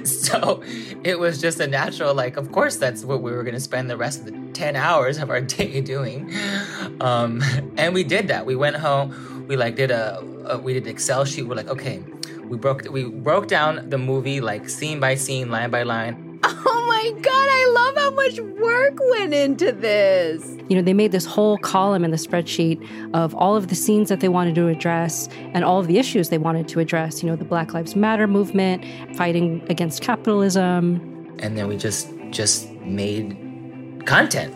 So 0.04 0.62
it 1.04 1.18
was 1.18 1.40
just 1.40 1.60
a 1.60 1.66
natural 1.66 2.14
like 2.14 2.36
of 2.36 2.52
course 2.52 2.76
that's 2.76 3.04
what 3.04 3.20
we 3.20 3.32
were 3.32 3.42
going 3.42 3.54
to 3.54 3.60
spend 3.60 3.90
the 3.90 3.96
rest 3.96 4.20
of 4.20 4.26
the 4.26 4.52
10 4.52 4.76
hours 4.76 5.18
of 5.18 5.28
our 5.30 5.40
day 5.58 5.80
doing. 5.80 6.32
Um, 7.00 7.42
and 7.76 7.92
we 7.92 8.02
did 8.02 8.28
that. 8.28 8.46
We 8.46 8.56
went 8.56 8.76
home 8.76 9.44
we 9.48 9.56
like 9.56 9.76
did 9.76 9.90
a, 9.90 10.24
a 10.46 10.58
we 10.58 10.72
did 10.72 10.86
excel 10.86 11.24
sheet. 11.24 11.42
We're 11.42 11.56
like 11.56 11.68
okay 11.68 12.02
we 12.44 12.56
broke 12.56 12.82
we 12.90 13.04
broke 13.04 13.48
down 13.48 13.88
the 13.90 13.98
movie 13.98 14.40
like 14.40 14.68
scene 14.68 15.00
by 15.00 15.14
scene 15.14 15.50
line 15.50 15.70
by 15.70 15.82
line. 15.82 16.40
Oh 16.64 16.86
my 16.86 17.20
God, 17.20 17.48
I 17.50 17.66
love 17.74 17.96
how 18.12 18.16
much 18.16 18.38
work 18.60 18.98
went 19.10 19.32
into 19.34 19.72
this. 19.72 20.44
You 20.68 20.76
know, 20.76 20.82
they 20.82 20.92
made 20.92 21.12
this 21.12 21.24
whole 21.24 21.58
column 21.58 22.04
in 22.04 22.10
the 22.10 22.16
spreadsheet 22.16 22.80
of 23.14 23.34
all 23.34 23.56
of 23.56 23.68
the 23.68 23.74
scenes 23.74 24.08
that 24.08 24.20
they 24.20 24.28
wanted 24.28 24.54
to 24.56 24.68
address 24.68 25.28
and 25.54 25.64
all 25.64 25.78
of 25.78 25.86
the 25.86 25.98
issues 25.98 26.28
they 26.28 26.38
wanted 26.38 26.68
to 26.68 26.80
address. 26.80 27.22
You 27.22 27.30
know, 27.30 27.36
the 27.36 27.44
Black 27.44 27.74
Lives 27.74 27.96
Matter 27.96 28.26
movement, 28.26 28.84
fighting 29.16 29.64
against 29.68 30.02
capitalism. 30.02 31.36
And 31.38 31.56
then 31.56 31.68
we 31.68 31.76
just 31.76 32.08
just 32.30 32.70
made 32.80 33.36
content 34.06 34.54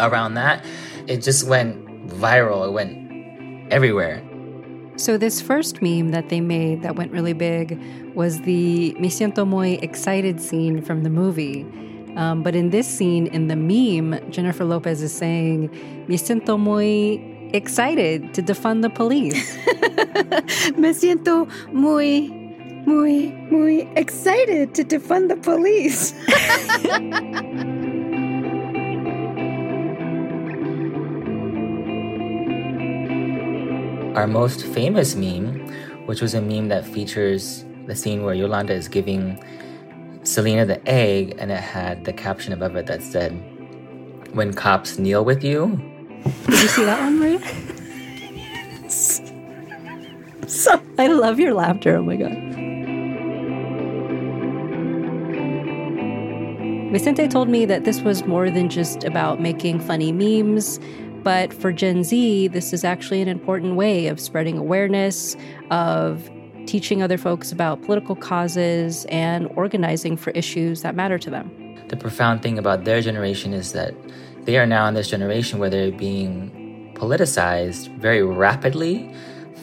around 0.00 0.34
that. 0.34 0.64
It 1.06 1.22
just 1.22 1.46
went 1.46 2.08
viral. 2.08 2.66
It 2.66 2.72
went 2.72 3.72
everywhere. 3.72 4.22
So, 4.96 5.18
this 5.18 5.40
first 5.40 5.82
meme 5.82 6.10
that 6.10 6.28
they 6.28 6.40
made 6.40 6.82
that 6.82 6.94
went 6.94 7.10
really 7.10 7.32
big 7.32 7.80
was 8.14 8.40
the 8.42 8.94
Me 8.94 9.08
siento 9.08 9.44
muy 9.44 9.76
excited 9.82 10.40
scene 10.40 10.80
from 10.80 11.02
the 11.02 11.10
movie. 11.10 11.66
Um, 12.16 12.42
but 12.42 12.54
in 12.54 12.70
this 12.70 12.86
scene, 12.86 13.26
in 13.28 13.48
the 13.48 13.56
meme, 13.56 14.30
Jennifer 14.30 14.64
Lopez 14.64 15.02
is 15.02 15.12
saying, 15.12 15.70
Me 16.06 16.16
siento 16.16 16.58
muy 16.58 17.20
excited 17.52 18.34
to 18.34 18.42
defund 18.42 18.82
the 18.82 18.90
police. 18.90 19.56
Me 20.76 20.92
siento 20.92 21.48
muy, 21.72 22.28
muy, 22.86 23.32
muy 23.50 23.88
excited 23.96 24.74
to 24.74 24.84
defund 24.84 25.28
the 25.28 25.36
police. 25.36 26.14
Our 34.16 34.28
most 34.28 34.64
famous 34.66 35.16
meme, 35.16 35.66
which 36.06 36.22
was 36.22 36.34
a 36.34 36.40
meme 36.40 36.68
that 36.68 36.84
features 36.84 37.64
the 37.86 37.96
scene 37.96 38.22
where 38.22 38.34
Yolanda 38.34 38.72
is 38.72 38.86
giving 38.86 39.42
Selena 40.24 40.64
the 40.64 40.88
egg, 40.88 41.36
and 41.38 41.52
it 41.52 41.60
had 41.60 42.04
the 42.04 42.12
caption 42.12 42.52
above 42.52 42.76
it 42.76 42.86
that 42.86 43.02
said, 43.02 43.32
When 44.32 44.52
cops 44.54 44.98
kneel 44.98 45.24
with 45.24 45.44
you. 45.44 45.80
Did 46.46 46.62
you 46.62 46.68
see 46.68 46.84
that 46.84 47.00
one, 47.00 47.18
Maria? 47.18 47.40
so, 50.48 50.82
I 50.98 51.06
love 51.08 51.38
your 51.38 51.52
laughter. 51.52 51.96
Oh 51.96 52.02
my 52.02 52.16
God. 52.16 52.32
Vicente 56.90 57.28
told 57.28 57.48
me 57.48 57.66
that 57.66 57.84
this 57.84 58.00
was 58.02 58.24
more 58.24 58.50
than 58.50 58.68
just 58.68 59.04
about 59.04 59.40
making 59.40 59.80
funny 59.80 60.12
memes, 60.12 60.78
but 61.24 61.52
for 61.52 61.72
Gen 61.72 62.04
Z, 62.04 62.48
this 62.48 62.72
is 62.72 62.84
actually 62.84 63.20
an 63.20 63.28
important 63.28 63.74
way 63.74 64.06
of 64.06 64.20
spreading 64.20 64.56
awareness, 64.56 65.36
of 65.70 66.30
teaching 66.66 67.02
other 67.02 67.18
folks 67.18 67.52
about 67.52 67.82
political 67.82 68.16
causes, 68.16 69.04
and 69.06 69.48
organizing 69.56 70.16
for 70.16 70.30
issues 70.30 70.82
that 70.82 70.94
matter 70.94 71.18
to 71.18 71.30
them. 71.30 71.50
The 71.88 71.96
profound 71.96 72.42
thing 72.42 72.58
about 72.58 72.84
their 72.84 73.00
generation 73.00 73.52
is 73.52 73.72
that 73.72 73.94
they 74.44 74.58
are 74.58 74.66
now 74.66 74.86
in 74.86 74.94
this 74.94 75.08
generation 75.08 75.58
where 75.58 75.70
they're 75.70 75.92
being 75.92 76.92
politicized 76.94 77.94
very 77.98 78.22
rapidly 78.22 79.14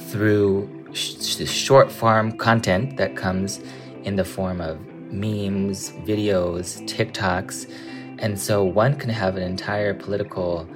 through 0.09 0.69
sh- 0.93 1.47
short 1.47 1.91
form 1.91 2.31
content 2.33 2.97
that 2.97 3.15
comes 3.15 3.59
in 4.03 4.15
the 4.15 4.25
form 4.25 4.61
of 4.61 4.79
memes, 5.11 5.91
videos, 6.05 6.81
TikToks. 6.87 7.71
And 8.19 8.39
so 8.39 8.63
one 8.63 8.95
can 8.95 9.09
have 9.09 9.35
an 9.35 9.43
entire 9.43 9.93
political 9.93 10.67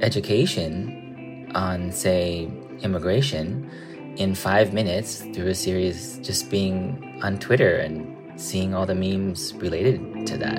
education 0.00 1.50
on, 1.54 1.92
say, 1.92 2.50
immigration 2.82 3.70
in 4.16 4.34
five 4.34 4.72
minutes 4.72 5.22
through 5.32 5.48
a 5.48 5.54
series 5.54 6.18
just 6.18 6.50
being 6.50 7.20
on 7.22 7.38
Twitter 7.38 7.76
and 7.76 8.16
seeing 8.40 8.74
all 8.74 8.86
the 8.86 8.94
memes 8.94 9.54
related 9.54 10.26
to 10.26 10.36
that. 10.38 10.58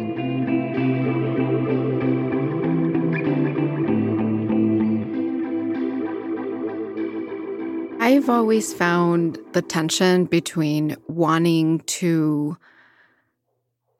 I've 7.99 8.29
always 8.29 8.73
found 8.73 9.39
the 9.53 9.61
tension 9.61 10.25
between 10.25 10.95
wanting 11.07 11.79
to 11.79 12.57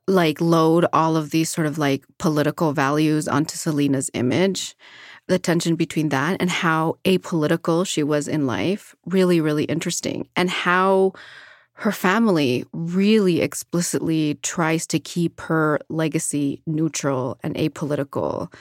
like 0.06 0.40
load 0.40 0.86
all 0.92 1.16
of 1.16 1.30
these 1.30 1.50
sort 1.50 1.66
of 1.66 1.78
like 1.78 2.04
political 2.18 2.72
values 2.72 3.26
onto 3.26 3.56
Selena's 3.56 4.10
image 4.14 4.76
the 5.28 5.38
tension 5.38 5.76
between 5.76 6.10
that 6.10 6.36
and 6.40 6.50
how 6.50 6.98
apolitical 7.04 7.86
she 7.86 8.02
was 8.02 8.28
in 8.28 8.46
life 8.46 8.94
really, 9.06 9.40
really 9.40 9.64
interesting. 9.64 10.28
And 10.36 10.48
how 10.48 11.12
her 11.78 11.92
family 11.92 12.64
really 12.72 13.42
explicitly 13.42 14.38
tries 14.42 14.86
to 14.86 14.98
keep 14.98 15.40
her 15.42 15.78
legacy 15.90 16.62
neutral 16.66 17.38
and 17.42 17.54
apolitical. 17.56 18.52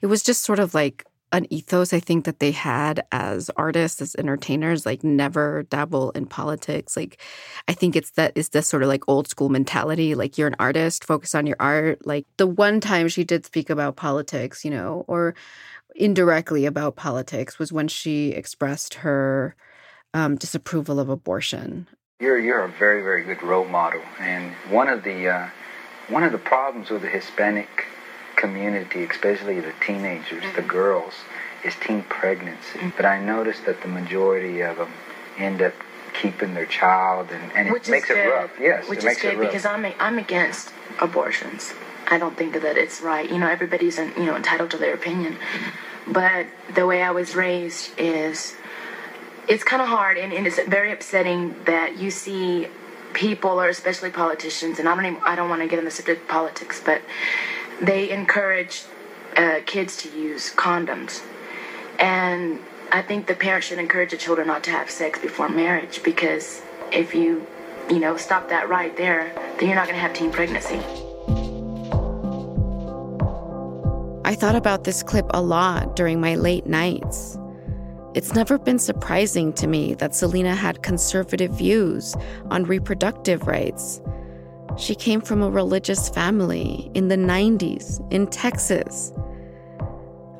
It 0.00 0.06
was 0.06 0.22
just 0.22 0.44
sort 0.44 0.60
of 0.60 0.72
like 0.72 1.04
an 1.32 1.46
ethos 1.52 1.92
I 1.92 2.00
think 2.00 2.24
that 2.24 2.40
they 2.40 2.50
had 2.50 3.04
as 3.12 3.50
artists, 3.56 4.00
as 4.02 4.16
entertainers, 4.16 4.84
like 4.84 5.04
never 5.04 5.64
dabble 5.64 6.10
in 6.12 6.26
politics. 6.26 6.96
Like 6.96 7.20
I 7.68 7.72
think 7.72 7.96
it's 7.96 8.10
that 8.12 8.32
is 8.34 8.50
this 8.50 8.66
sort 8.66 8.82
of 8.82 8.88
like 8.88 9.08
old 9.08 9.28
school 9.28 9.48
mentality, 9.48 10.14
like 10.14 10.38
you're 10.38 10.48
an 10.48 10.56
artist, 10.58 11.04
focus 11.04 11.34
on 11.34 11.46
your 11.46 11.56
art. 11.60 12.04
Like 12.06 12.26
the 12.36 12.46
one 12.46 12.80
time 12.80 13.08
she 13.08 13.24
did 13.24 13.46
speak 13.46 13.70
about 13.70 13.96
politics, 13.96 14.64
you 14.64 14.70
know, 14.70 15.04
or 15.06 15.34
indirectly 15.94 16.66
about 16.66 16.96
politics 16.96 17.58
was 17.58 17.72
when 17.72 17.88
she 17.88 18.30
expressed 18.30 18.94
her 18.94 19.54
um, 20.14 20.36
disapproval 20.36 20.98
of 20.98 21.08
abortion. 21.08 21.86
You're 22.20 22.38
you're 22.38 22.64
a 22.64 22.68
very 22.68 23.02
very 23.02 23.24
good 23.24 23.42
role 23.42 23.66
model, 23.66 24.02
and 24.18 24.52
one 24.68 24.88
of 24.88 25.04
the 25.04 25.28
uh, 25.28 25.48
one 26.08 26.22
of 26.22 26.32
the 26.32 26.38
problems 26.38 26.90
with 26.90 27.02
the 27.02 27.08
Hispanic 27.08 27.86
community, 28.36 29.04
especially 29.04 29.60
the 29.60 29.72
teenagers, 29.84 30.42
mm-hmm. 30.42 30.56
the 30.56 30.62
girls, 30.62 31.14
is 31.64 31.74
teen 31.76 32.02
pregnancy. 32.04 32.78
Mm-hmm. 32.78 32.90
But 32.96 33.06
I 33.06 33.22
noticed 33.22 33.64
that 33.66 33.80
the 33.82 33.88
majority 33.88 34.60
of 34.60 34.76
them 34.76 34.92
end 35.38 35.62
up 35.62 35.74
keeping 36.12 36.54
their 36.54 36.66
child, 36.66 37.30
and, 37.30 37.52
and 37.52 37.68
it 37.68 37.88
makes 37.88 38.10
it 38.10 38.28
rough. 38.28 38.50
Yes, 38.60 38.88
which 38.88 39.00
it 39.00 39.04
makes 39.04 39.22
good 39.22 39.34
it 39.34 39.38
rough. 39.38 39.48
because 39.48 39.64
I'm 39.64 39.86
I'm 39.98 40.18
against 40.18 40.72
abortions. 41.00 41.72
I 42.10 42.18
don't 42.18 42.36
think 42.36 42.54
that 42.54 42.76
it's 42.76 43.00
right. 43.00 43.30
You 43.30 43.38
know, 43.38 43.48
everybody's 43.48 43.98
you 43.98 44.24
know 44.24 44.36
entitled 44.36 44.70
to 44.72 44.76
their 44.76 44.94
opinion. 44.94 45.36
But 46.06 46.46
the 46.74 46.86
way 46.86 47.02
I 47.02 47.12
was 47.12 47.36
raised 47.36 47.98
is 47.98 48.56
it's 49.48 49.64
kind 49.64 49.82
of 49.82 49.88
hard 49.88 50.16
and, 50.16 50.32
and, 50.32 50.46
it's 50.46 50.60
very 50.62 50.92
upsetting 50.92 51.54
that 51.64 51.98
you 51.98 52.10
see 52.10 52.68
people 53.12 53.60
or 53.60 53.68
especially 53.68 54.10
politicians 54.10 54.78
and 54.78 54.88
I 54.88 54.94
don't 54.94 55.06
even, 55.06 55.22
I 55.22 55.34
don't 55.34 55.48
want 55.48 55.62
to 55.62 55.68
get 55.68 55.78
in 55.78 55.84
the 55.84 55.90
subject 55.90 56.22
of 56.22 56.28
politics, 56.28 56.80
but 56.84 57.02
they 57.80 58.10
encourage 58.10 58.84
uh, 59.36 59.60
kids 59.66 59.96
to 59.98 60.08
use 60.16 60.54
condoms. 60.54 61.22
And 61.98 62.60
I 62.92 63.02
think 63.02 63.26
the 63.26 63.34
parents 63.34 63.66
should 63.66 63.78
encourage 63.78 64.10
the 64.10 64.16
children 64.16 64.46
not 64.46 64.64
to 64.64 64.70
have 64.70 64.90
sex 64.90 65.18
before 65.20 65.48
marriage 65.48 66.02
because 66.02 66.62
if 66.92 67.14
you, 67.14 67.46
you 67.88 67.98
know, 67.98 68.16
stop 68.16 68.48
that 68.50 68.68
right 68.68 68.96
there, 68.96 69.32
then 69.58 69.68
you're 69.68 69.76
not 69.76 69.86
going 69.86 69.96
to 69.96 70.00
have 70.00 70.12
teen 70.12 70.30
pregnancy. 70.30 70.80
I 74.30 74.36
thought 74.36 74.54
about 74.54 74.84
this 74.84 75.02
clip 75.02 75.26
a 75.30 75.42
lot 75.42 75.96
during 75.96 76.20
my 76.20 76.36
late 76.36 76.64
nights. 76.64 77.36
It's 78.14 78.32
never 78.32 78.60
been 78.60 78.78
surprising 78.78 79.52
to 79.54 79.66
me 79.66 79.94
that 79.94 80.14
Selena 80.14 80.54
had 80.54 80.84
conservative 80.84 81.50
views 81.50 82.14
on 82.48 82.62
reproductive 82.62 83.48
rights. 83.48 84.00
She 84.78 84.94
came 84.94 85.20
from 85.20 85.42
a 85.42 85.50
religious 85.50 86.08
family 86.08 86.92
in 86.94 87.08
the 87.08 87.16
90s 87.16 88.00
in 88.12 88.28
Texas. 88.28 89.12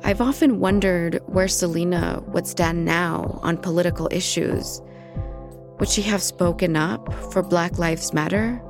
I've 0.05 0.21
often 0.21 0.61
wondered 0.61 1.19
where 1.25 1.49
Selena 1.49 2.23
would 2.27 2.47
stand 2.47 2.85
now 2.85 3.41
on 3.43 3.57
political 3.57 4.07
issues. 4.09 4.81
Would 5.79 5.89
she 5.89 6.03
have 6.03 6.23
spoken 6.23 6.77
up 6.77 7.13
for 7.33 7.43
Black 7.43 7.77
Lives 7.77 8.13
Matter 8.13 8.61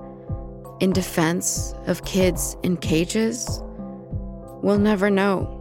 in 0.79 0.93
defense 0.93 1.75
of 1.85 2.05
kids 2.05 2.57
in 2.63 2.75
cages? 2.77 3.61
We'll 4.61 4.79
never 4.79 5.09
know. 5.09 5.57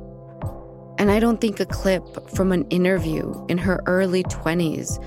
And 0.99 1.11
I 1.11 1.21
don't 1.21 1.41
think 1.41 1.59
a 1.59 1.67
clip 1.67 2.29
from 2.29 2.53
an 2.53 2.69
interview 2.69 3.47
in 3.49 3.57
her 3.57 3.83
early 3.87 4.23
20s 4.25 5.03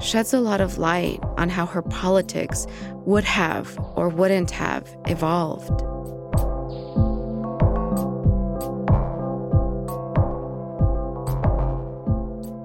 sheds 0.00 0.32
a 0.32 0.40
lot 0.40 0.60
of 0.60 0.78
light 0.78 1.18
on 1.36 1.48
how 1.48 1.66
her 1.66 1.82
politics 1.82 2.66
would 3.04 3.24
have 3.24 3.76
or 3.96 4.08
wouldn't 4.08 4.52
have 4.52 4.88
evolved. 5.06 5.82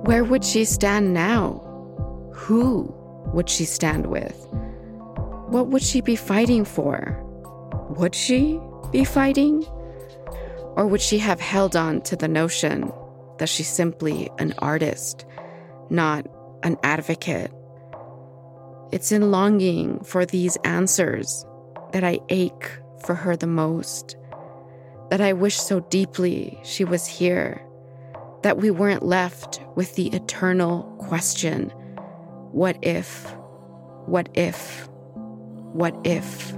Where 0.08 0.24
would 0.24 0.46
she 0.46 0.64
stand 0.64 1.14
now? 1.14 1.64
Who 2.34 2.94
would 3.34 3.50
she 3.50 3.66
stand 3.66 4.06
with? 4.06 4.48
What 5.50 5.68
would 5.68 5.82
she 5.82 6.02
be 6.02 6.16
fighting 6.16 6.64
for? 6.64 7.20
Would 7.98 8.14
she 8.14 8.60
be 8.92 9.04
fighting? 9.04 9.66
Or 10.78 10.86
would 10.86 11.02
she 11.02 11.18
have 11.18 11.42
held 11.42 11.76
on 11.76 12.02
to 12.02 12.16
the 12.16 12.28
notion 12.28 12.94
that 13.40 13.50
she's 13.50 13.68
simply 13.68 14.30
an 14.38 14.54
artist, 14.60 15.26
not 15.90 16.28
an 16.62 16.78
advocate? 16.84 17.52
It's 18.92 19.12
in 19.12 19.32
longing 19.32 20.04
for 20.04 20.24
these 20.24 20.56
answers 20.58 21.46
that 21.94 22.04
I 22.04 22.20
ache 22.30 22.70
for 23.06 23.16
her 23.16 23.36
the 23.36 23.48
most, 23.48 24.16
that 25.10 25.20
I 25.20 25.34
wish 25.34 25.58
so 25.58 25.80
deeply 25.80 26.60
she 26.64 26.84
was 26.84 27.08
here, 27.08 27.60
that 28.44 28.58
we 28.58 28.70
weren't 28.70 29.04
left 29.04 29.60
with 29.76 29.96
the 29.96 30.10
eternal 30.10 30.84
question 31.00 31.74
what 32.52 32.78
if? 32.82 33.26
What 34.06 34.30
if? 34.36 34.88
What 35.74 35.96
if? 36.06 36.54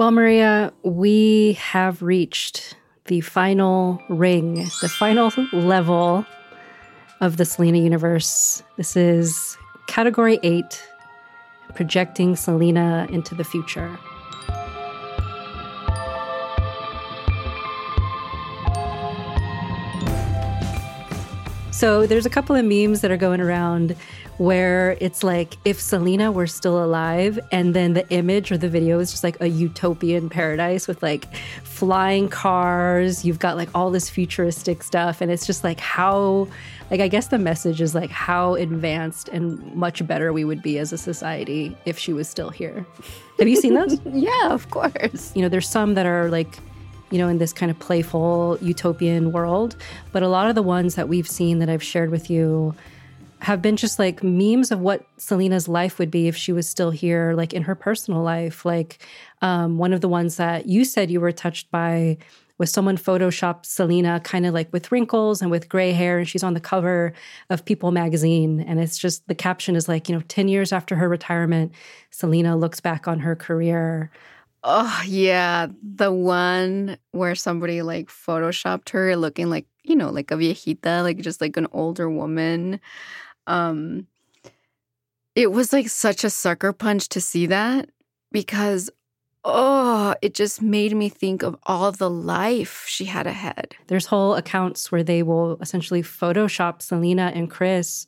Well, 0.00 0.12
Maria, 0.12 0.72
we 0.82 1.58
have 1.60 2.00
reached 2.00 2.74
the 3.04 3.20
final 3.20 4.02
ring, 4.08 4.54
the 4.80 4.88
final 4.88 5.30
level 5.52 6.24
of 7.20 7.36
the 7.36 7.44
Selena 7.44 7.76
universe. 7.76 8.62
This 8.78 8.96
is 8.96 9.58
category 9.88 10.38
eight, 10.42 10.82
projecting 11.74 12.34
Selena 12.34 13.08
into 13.10 13.34
the 13.34 13.44
future. 13.44 13.98
So 21.70 22.06
there's 22.06 22.24
a 22.24 22.30
couple 22.30 22.56
of 22.56 22.64
memes 22.64 23.02
that 23.02 23.10
are 23.10 23.18
going 23.18 23.42
around 23.42 23.94
where 24.40 24.96
it's 25.02 25.22
like 25.22 25.58
if 25.66 25.78
Selena 25.78 26.32
were 26.32 26.46
still 26.46 26.82
alive 26.82 27.38
and 27.52 27.74
then 27.74 27.92
the 27.92 28.08
image 28.08 28.50
or 28.50 28.56
the 28.56 28.70
video 28.70 28.98
is 28.98 29.10
just 29.10 29.22
like 29.22 29.38
a 29.42 29.48
utopian 29.48 30.30
paradise 30.30 30.88
with 30.88 31.02
like 31.02 31.30
flying 31.62 32.26
cars, 32.26 33.22
you've 33.22 33.38
got 33.38 33.58
like 33.58 33.68
all 33.74 33.90
this 33.90 34.08
futuristic 34.08 34.82
stuff 34.82 35.20
and 35.20 35.30
it's 35.30 35.46
just 35.46 35.62
like 35.62 35.78
how 35.78 36.48
like 36.90 37.00
I 37.00 37.08
guess 37.08 37.26
the 37.26 37.38
message 37.38 37.82
is 37.82 37.94
like 37.94 38.08
how 38.08 38.54
advanced 38.54 39.28
and 39.28 39.74
much 39.74 40.06
better 40.06 40.32
we 40.32 40.46
would 40.46 40.62
be 40.62 40.78
as 40.78 40.90
a 40.94 40.98
society 40.98 41.76
if 41.84 41.98
she 41.98 42.14
was 42.14 42.26
still 42.26 42.48
here. 42.48 42.86
Have 43.38 43.46
you 43.46 43.56
seen 43.56 43.74
those? 43.74 44.00
yeah, 44.06 44.52
of 44.52 44.70
course. 44.70 45.36
You 45.36 45.42
know, 45.42 45.50
there's 45.50 45.68
some 45.68 45.92
that 45.96 46.06
are 46.06 46.30
like 46.30 46.56
you 47.10 47.18
know, 47.18 47.28
in 47.28 47.36
this 47.36 47.52
kind 47.52 47.70
of 47.70 47.78
playful 47.78 48.56
utopian 48.62 49.32
world. 49.32 49.76
But 50.12 50.22
a 50.22 50.28
lot 50.28 50.48
of 50.48 50.54
the 50.54 50.62
ones 50.62 50.94
that 50.94 51.10
we've 51.10 51.28
seen 51.28 51.58
that 51.58 51.68
I've 51.68 51.82
shared 51.82 52.10
with 52.10 52.30
you 52.30 52.74
have 53.42 53.62
been 53.62 53.76
just 53.76 53.98
like 53.98 54.22
memes 54.22 54.70
of 54.70 54.80
what 54.80 55.06
Selena's 55.16 55.68
life 55.68 55.98
would 55.98 56.10
be 56.10 56.28
if 56.28 56.36
she 56.36 56.52
was 56.52 56.68
still 56.68 56.90
here, 56.90 57.32
like 57.34 57.52
in 57.52 57.62
her 57.62 57.74
personal 57.74 58.22
life. 58.22 58.64
Like 58.64 58.98
um, 59.42 59.78
one 59.78 59.92
of 59.92 60.00
the 60.00 60.08
ones 60.08 60.36
that 60.36 60.66
you 60.66 60.84
said 60.84 61.10
you 61.10 61.20
were 61.20 61.32
touched 61.32 61.70
by 61.70 62.18
was 62.60 62.70
someone 62.70 62.98
photoshopped 62.98 63.64
Selena 63.64 64.20
kind 64.20 64.44
of 64.44 64.52
like 64.52 64.70
with 64.70 64.92
wrinkles 64.92 65.40
and 65.40 65.50
with 65.50 65.70
gray 65.70 65.92
hair, 65.92 66.18
and 66.18 66.28
she's 66.28 66.42
on 66.42 66.52
the 66.52 66.60
cover 66.60 67.14
of 67.48 67.64
People 67.64 67.90
magazine. 67.90 68.60
And 68.60 68.78
it's 68.78 68.98
just 68.98 69.26
the 69.28 69.34
caption 69.34 69.76
is 69.76 69.88
like, 69.88 70.10
you 70.10 70.14
know, 70.14 70.22
10 70.28 70.46
years 70.46 70.70
after 70.70 70.94
her 70.96 71.08
retirement, 71.08 71.72
Selena 72.10 72.58
looks 72.58 72.78
back 72.78 73.08
on 73.08 73.20
her 73.20 73.34
career. 73.34 74.10
Oh, 74.62 75.02
yeah. 75.06 75.68
The 75.82 76.12
one 76.12 76.98
where 77.12 77.34
somebody 77.34 77.80
like 77.80 78.08
photoshopped 78.08 78.90
her 78.90 79.16
looking 79.16 79.48
like, 79.48 79.64
you 79.82 79.96
know, 79.96 80.10
like 80.10 80.30
a 80.30 80.34
viejita, 80.34 81.02
like 81.02 81.16
just 81.18 81.40
like 81.40 81.56
an 81.56 81.66
older 81.72 82.10
woman. 82.10 82.78
Um, 83.50 84.06
it 85.34 85.52
was 85.52 85.72
like 85.72 85.88
such 85.88 86.24
a 86.24 86.30
sucker 86.30 86.72
punch 86.72 87.08
to 87.10 87.20
see 87.20 87.46
that 87.46 87.90
because 88.30 88.90
oh, 89.42 90.14
it 90.20 90.34
just 90.34 90.60
made 90.60 90.94
me 90.94 91.08
think 91.08 91.42
of 91.42 91.56
all 91.64 91.90
the 91.92 92.10
life 92.10 92.84
she 92.86 93.06
had 93.06 93.26
ahead. 93.26 93.74
There's 93.86 94.06
whole 94.06 94.34
accounts 94.34 94.92
where 94.92 95.02
they 95.02 95.22
will 95.22 95.56
essentially 95.62 96.02
Photoshop 96.02 96.82
Selena 96.82 97.32
and 97.34 97.50
Chris, 97.50 98.06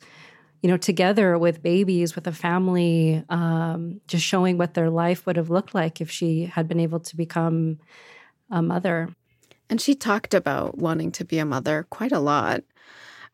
you 0.63 0.69
know, 0.69 0.77
together 0.77 1.39
with 1.39 1.63
babies, 1.63 2.15
with 2.15 2.27
a 2.27 2.33
family, 2.33 3.25
um, 3.31 4.01
just 4.07 4.25
showing 4.25 4.59
what 4.59 4.75
their 4.75 4.91
life 4.91 5.25
would 5.25 5.37
have 5.37 5.49
looked 5.49 5.75
like 5.75 6.03
if 6.03 6.11
she 6.11 6.45
had 6.45 6.69
been 6.69 6.81
able 6.81 7.01
to 7.01 7.17
become 7.17 7.79
a 8.51 8.61
mother. 8.61 9.09
And 9.71 9.81
she 9.81 9.95
talked 9.95 10.35
about 10.35 10.77
wanting 10.77 11.13
to 11.13 11.25
be 11.25 11.39
a 11.39 11.47
mother 11.47 11.87
quite 11.89 12.13
a 12.13 12.21
lot 12.21 12.63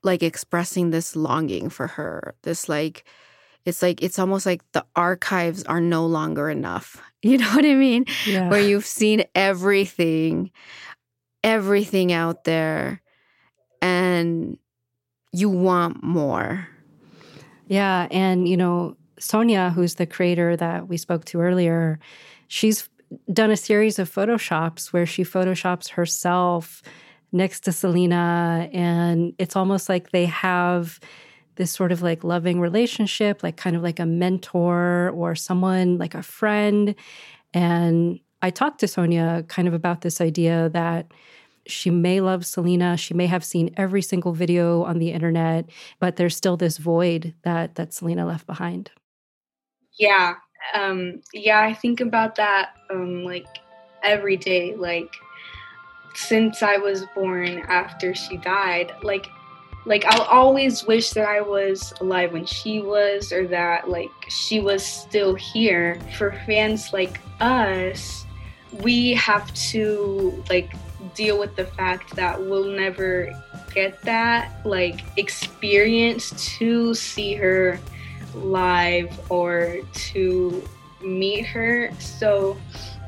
like 0.03 0.22
expressing 0.22 0.90
this 0.90 1.16
longing 1.16 1.68
for 1.70 1.86
her. 1.86 2.34
This 2.42 2.68
like 2.68 3.05
it's 3.64 3.82
like 3.82 4.03
it's 4.03 4.18
almost 4.18 4.46
like 4.46 4.62
the 4.72 4.84
archives 4.96 5.62
are 5.64 5.80
no 5.80 6.07
longer 6.07 6.51
enough. 6.51 7.03
You 7.20 7.36
know 7.36 7.53
what 7.53 7.64
I 7.64 7.74
mean? 7.74 8.05
Yeah. 8.28 8.49
Where 8.49 8.61
you've 8.61 8.86
seen 8.86 9.24
everything, 9.34 10.53
everything 11.42 12.12
out 12.12 12.44
there 12.44 13.03
and 13.82 14.57
you 15.32 15.49
want 15.49 16.01
more. 16.01 16.68
Yeah, 17.66 18.07
and 18.12 18.49
you 18.49 18.57
know, 18.57 18.96
Sonia, 19.18 19.70
who's 19.70 19.96
the 19.96 20.07
creator 20.07 20.57
that 20.57 20.86
we 20.86 20.96
spoke 20.96 21.24
to 21.26 21.40
earlier, 21.40 21.99
she's 22.46 22.88
done 23.32 23.51
a 23.51 23.57
series 23.57 23.99
of 23.99 24.09
photoshops 24.12 24.92
where 24.92 25.07
she 25.07 25.24
photoshops 25.24 25.88
herself 25.88 26.82
next 27.32 27.60
to 27.60 27.72
Selena. 27.72 28.68
And 28.72 29.34
it's 29.38 29.56
almost 29.56 29.88
like 29.88 30.10
they 30.10 30.26
have 30.26 31.00
this 31.56 31.72
sort 31.72 31.92
of 31.92 32.02
like 32.02 32.24
loving 32.24 32.60
relationship, 32.60 33.42
like 33.42 33.56
kind 33.56 33.76
of 33.76 33.82
like 33.82 33.98
a 33.98 34.06
mentor 34.06 35.10
or 35.10 35.34
someone 35.34 35.98
like 35.98 36.14
a 36.14 36.22
friend. 36.22 36.94
And 37.52 38.20
I 38.40 38.50
talked 38.50 38.80
to 38.80 38.88
Sonia 38.88 39.44
kind 39.48 39.66
of 39.66 39.74
about 39.74 40.02
this 40.02 40.20
idea 40.20 40.68
that 40.70 41.12
she 41.66 41.90
may 41.90 42.20
love 42.20 42.46
Selena, 42.46 42.96
she 42.96 43.12
may 43.12 43.26
have 43.26 43.44
seen 43.44 43.74
every 43.76 44.00
single 44.00 44.32
video 44.32 44.84
on 44.84 44.98
the 44.98 45.10
internet, 45.10 45.68
but 46.00 46.16
there's 46.16 46.36
still 46.36 46.56
this 46.56 46.78
void 46.78 47.34
that 47.42 47.74
that 47.74 47.92
Selena 47.92 48.24
left 48.24 48.46
behind. 48.46 48.90
Yeah. 49.98 50.34
Um 50.74 51.20
yeah, 51.34 51.60
I 51.60 51.74
think 51.74 52.00
about 52.00 52.36
that 52.36 52.70
um 52.90 53.24
like 53.24 53.46
every 54.02 54.36
day 54.36 54.74
like 54.76 55.12
since 56.18 56.62
I 56.64 56.78
was 56.78 57.06
born 57.14 57.60
after 57.68 58.14
she 58.14 58.38
died. 58.38 58.92
Like 59.02 59.30
like 59.86 60.04
I'll 60.06 60.22
always 60.22 60.84
wish 60.84 61.10
that 61.10 61.26
I 61.26 61.40
was 61.40 61.94
alive 62.00 62.32
when 62.32 62.44
she 62.44 62.80
was 62.80 63.32
or 63.32 63.46
that 63.48 63.88
like 63.88 64.10
she 64.28 64.60
was 64.60 64.84
still 64.84 65.34
here. 65.34 66.00
For 66.18 66.32
fans 66.44 66.92
like 66.92 67.20
us, 67.40 68.26
we 68.82 69.14
have 69.14 69.52
to 69.70 70.44
like 70.50 70.72
deal 71.14 71.38
with 71.38 71.54
the 71.54 71.66
fact 71.66 72.16
that 72.16 72.38
we'll 72.38 72.68
never 72.68 73.32
get 73.72 74.02
that 74.02 74.66
like 74.66 75.04
experience 75.16 76.58
to 76.58 76.94
see 76.94 77.34
her 77.34 77.78
live 78.34 79.18
or 79.30 79.78
to 79.94 80.62
meet 81.00 81.46
her. 81.46 81.92
So 82.00 82.58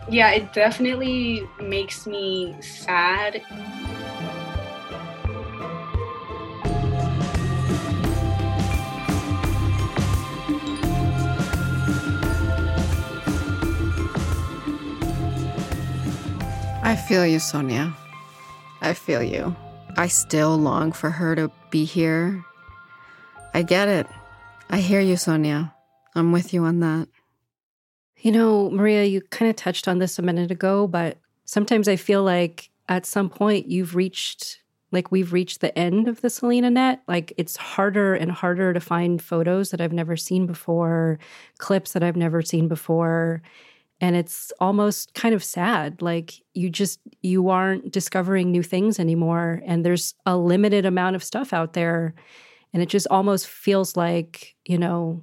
yeah, 0.09 0.31
it 0.31 0.53
definitely 0.53 1.49
makes 1.61 2.07
me 2.07 2.55
sad. 2.61 3.43
I 16.83 16.97
feel 16.97 17.25
you, 17.25 17.39
Sonia. 17.39 17.95
I 18.81 18.95
feel 18.95 19.23
you. 19.23 19.55
I 19.97 20.09
still 20.09 20.57
long 20.57 20.93
for 20.93 21.11
her 21.11 21.37
to 21.37 21.51
be 21.71 21.85
here. 21.85 22.45
I 23.55 23.63
get 23.63 23.89
it. 23.89 24.07
I 24.71 24.79
hear 24.79 25.01
you, 25.01 25.17
Sonia. 25.17 25.75
I'm 26.15 26.33
with 26.33 26.53
you 26.53 26.65
on 26.65 26.81
that. 26.81 27.09
You 28.21 28.33
know, 28.33 28.71
Maria, 28.71 29.05
you 29.05 29.23
kind 29.23 29.49
of 29.49 29.57
touched 29.57 29.89
on 29.89 29.99
this 29.99 30.19
a 30.19 30.23
minute 30.23 30.51
ago, 30.51 30.87
but 30.87 31.19
sometimes 31.45 31.89
I 31.89 31.97
feel 31.97 32.23
like 32.23 32.71
at 32.89 33.07
some 33.07 33.31
point 33.31 33.69
you've 33.69 33.95
reached 33.95 34.59
like 34.93 35.13
we've 35.13 35.33
reached 35.33 35.61
the 35.61 35.77
end 35.79 36.09
of 36.09 36.21
the 36.21 36.29
Selena 36.29 36.69
net. 36.69 37.03
Like 37.07 37.33
it's 37.39 37.57
harder 37.57 38.15
and 38.15 38.31
harder 38.33 38.73
to 38.75 38.81
find 38.81 39.23
photos 39.23 39.71
that 39.71 39.81
I've 39.81 39.93
never 39.93 40.17
seen 40.17 40.47
before, 40.47 41.21
clips 41.59 41.93
that 41.93 42.03
I've 42.03 42.17
never 42.17 42.43
seen 42.43 42.67
before. 42.69 43.43
and 44.01 44.17
it's 44.17 44.53
almost 44.61 45.15
kind 45.15 45.35
of 45.35 45.45
sad 45.45 46.03
like 46.03 46.35
you 46.55 46.71
just 46.71 47.01
you 47.23 47.51
aren't 47.51 47.93
discovering 47.93 48.51
new 48.51 48.63
things 48.63 48.99
anymore 48.99 49.63
and 49.67 49.85
there's 49.85 50.15
a 50.27 50.37
limited 50.37 50.87
amount 50.87 51.17
of 51.17 51.25
stuff 51.25 51.53
out 51.53 51.75
there 51.75 52.15
and 52.73 52.83
it 52.83 52.89
just 52.89 53.07
almost 53.11 53.47
feels 53.47 53.97
like 53.97 54.57
you 54.65 54.79
know 54.79 55.23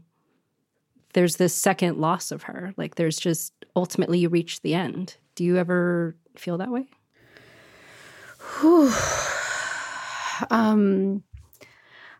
there's 1.17 1.37
this 1.37 1.55
second 1.55 1.97
loss 1.97 2.29
of 2.29 2.43
her. 2.43 2.75
Like 2.77 2.93
there's 2.93 3.17
just 3.17 3.51
ultimately 3.75 4.19
you 4.19 4.29
reach 4.29 4.61
the 4.61 4.75
end. 4.75 5.17
Do 5.33 5.43
you 5.43 5.57
ever 5.57 6.15
feel 6.35 6.59
that 6.59 6.69
way? 6.69 6.85
Um 10.51 11.23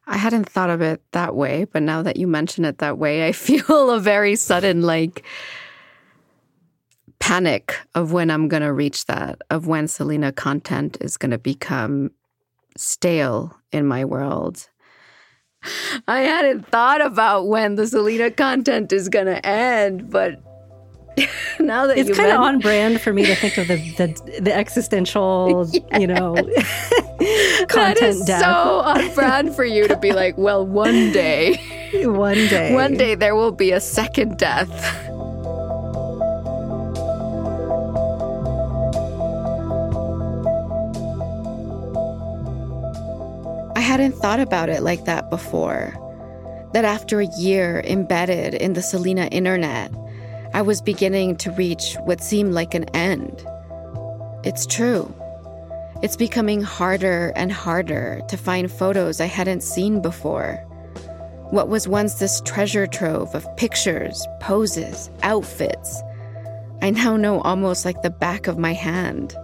I 0.07 0.17
hadn't 0.17 0.49
thought 0.49 0.71
of 0.71 0.81
it 0.81 1.03
that 1.11 1.35
way, 1.35 1.65
but 1.65 1.83
now 1.83 2.01
that 2.01 2.17
you 2.17 2.25
mention 2.25 2.65
it 2.65 2.79
that 2.79 2.97
way, 2.97 3.27
I 3.27 3.31
feel 3.33 3.91
a 3.91 3.99
very 3.99 4.35
sudden 4.35 4.81
like 4.81 5.23
panic 7.19 7.75
of 7.93 8.13
when 8.13 8.31
I'm 8.31 8.47
going 8.47 8.63
to 8.63 8.73
reach 8.73 9.05
that, 9.05 9.43
of 9.51 9.67
when 9.67 9.87
Selena 9.87 10.31
content 10.31 10.97
is 11.01 11.17
going 11.17 11.29
to 11.29 11.37
become 11.37 12.09
stale 12.75 13.55
in 13.71 13.85
my 13.85 14.05
world. 14.05 14.67
I 16.07 16.21
hadn't 16.21 16.67
thought 16.67 17.01
about 17.01 17.47
when 17.47 17.75
the 17.75 17.87
Selena 17.87 18.31
content 18.31 18.91
is 18.93 19.09
to 19.27 19.45
end, 19.45 20.09
but 20.09 20.41
now 21.59 21.87
that 21.87 21.97
it's 21.97 22.15
kind 22.15 22.31
of 22.31 22.39
on 22.39 22.59
brand 22.59 23.01
for 23.01 23.11
me 23.11 23.25
to 23.25 23.35
think 23.35 23.57
of 23.57 23.67
the 23.67 23.77
the, 23.93 24.39
the 24.41 24.53
existential, 24.53 25.69
you 25.99 26.07
know, 26.07 26.35
content 27.67 28.01
is 28.01 28.21
death. 28.25 28.41
so 28.41 28.51
on 28.51 29.13
brand 29.15 29.55
for 29.55 29.65
you 29.65 29.87
to 29.87 29.97
be 29.97 30.11
like, 30.11 30.37
well, 30.37 30.65
one 30.65 31.11
day, 31.11 31.55
one 32.05 32.35
day, 32.35 32.73
one 32.73 32.95
day 32.95 33.15
there 33.15 33.35
will 33.35 33.51
be 33.51 33.71
a 33.71 33.79
second 33.79 34.37
death. 34.37 35.06
Hadn't 43.97 44.19
thought 44.19 44.39
about 44.39 44.69
it 44.69 44.83
like 44.83 45.05
that 45.05 45.27
before. 45.31 45.91
That 46.73 46.85
after 46.85 47.19
a 47.19 47.35
year 47.39 47.81
embedded 47.83 48.53
in 48.53 48.73
the 48.73 48.83
Selena 48.83 49.25
internet, 49.31 49.91
I 50.53 50.61
was 50.61 50.83
beginning 50.83 51.37
to 51.37 51.51
reach 51.53 51.95
what 52.03 52.21
seemed 52.21 52.53
like 52.53 52.75
an 52.75 52.83
end. 52.95 53.43
It's 54.43 54.67
true. 54.67 55.11
It's 56.03 56.15
becoming 56.15 56.61
harder 56.61 57.33
and 57.35 57.51
harder 57.51 58.21
to 58.29 58.37
find 58.37 58.71
photos 58.71 59.19
I 59.19 59.25
hadn't 59.25 59.63
seen 59.63 59.99
before. 59.99 60.57
What 61.49 61.67
was 61.67 61.87
once 61.87 62.19
this 62.19 62.39
treasure 62.41 62.85
trove 62.85 63.33
of 63.33 63.47
pictures, 63.55 64.27
poses, 64.39 65.09
outfits, 65.23 66.03
I 66.83 66.91
now 66.91 67.17
know 67.17 67.41
almost 67.41 67.83
like 67.83 68.03
the 68.03 68.11
back 68.11 68.45
of 68.45 68.59
my 68.59 68.73
hand. 68.73 69.35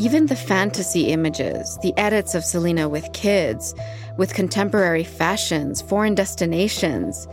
Even 0.00 0.24
the 0.24 0.34
fantasy 0.34 1.08
images, 1.08 1.76
the 1.82 1.92
edits 1.98 2.34
of 2.34 2.42
Selena 2.42 2.88
with 2.88 3.12
kids, 3.12 3.74
with 4.16 4.32
contemporary 4.32 5.04
fashions, 5.04 5.82
foreign 5.82 6.14
destinations, 6.14 7.28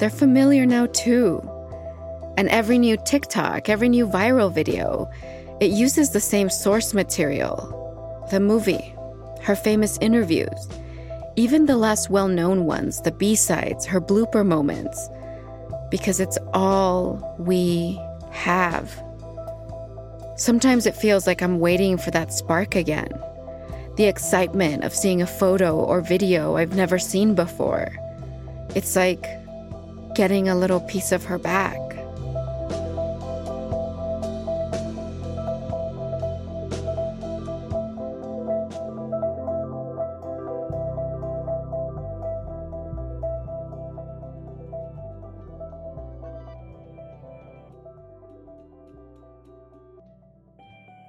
they're 0.00 0.10
familiar 0.10 0.66
now 0.66 0.86
too. 0.86 1.40
And 2.36 2.48
every 2.48 2.80
new 2.80 2.96
TikTok, 2.96 3.68
every 3.68 3.88
new 3.88 4.08
viral 4.08 4.52
video, 4.52 5.08
it 5.60 5.70
uses 5.70 6.10
the 6.10 6.18
same 6.18 6.50
source 6.50 6.94
material 6.94 7.80
the 8.32 8.40
movie, 8.40 8.92
her 9.42 9.54
famous 9.54 9.96
interviews, 10.00 10.68
even 11.36 11.66
the 11.66 11.76
less 11.76 12.10
well 12.10 12.26
known 12.26 12.64
ones, 12.64 13.02
the 13.02 13.12
B 13.12 13.36
sides, 13.36 13.86
her 13.86 14.00
blooper 14.00 14.44
moments, 14.44 15.08
because 15.92 16.18
it's 16.18 16.38
all 16.54 17.36
we 17.38 18.00
have. 18.32 19.03
Sometimes 20.36 20.86
it 20.86 20.96
feels 20.96 21.28
like 21.28 21.42
I'm 21.42 21.60
waiting 21.60 21.96
for 21.96 22.10
that 22.10 22.32
spark 22.32 22.74
again. 22.74 23.08
The 23.96 24.06
excitement 24.06 24.82
of 24.82 24.92
seeing 24.92 25.22
a 25.22 25.26
photo 25.26 25.76
or 25.76 26.00
video 26.00 26.56
I've 26.56 26.74
never 26.74 26.98
seen 26.98 27.36
before. 27.36 27.88
It's 28.74 28.96
like 28.96 29.24
getting 30.14 30.48
a 30.48 30.56
little 30.56 30.80
piece 30.80 31.12
of 31.12 31.24
her 31.24 31.38
back. 31.38 31.78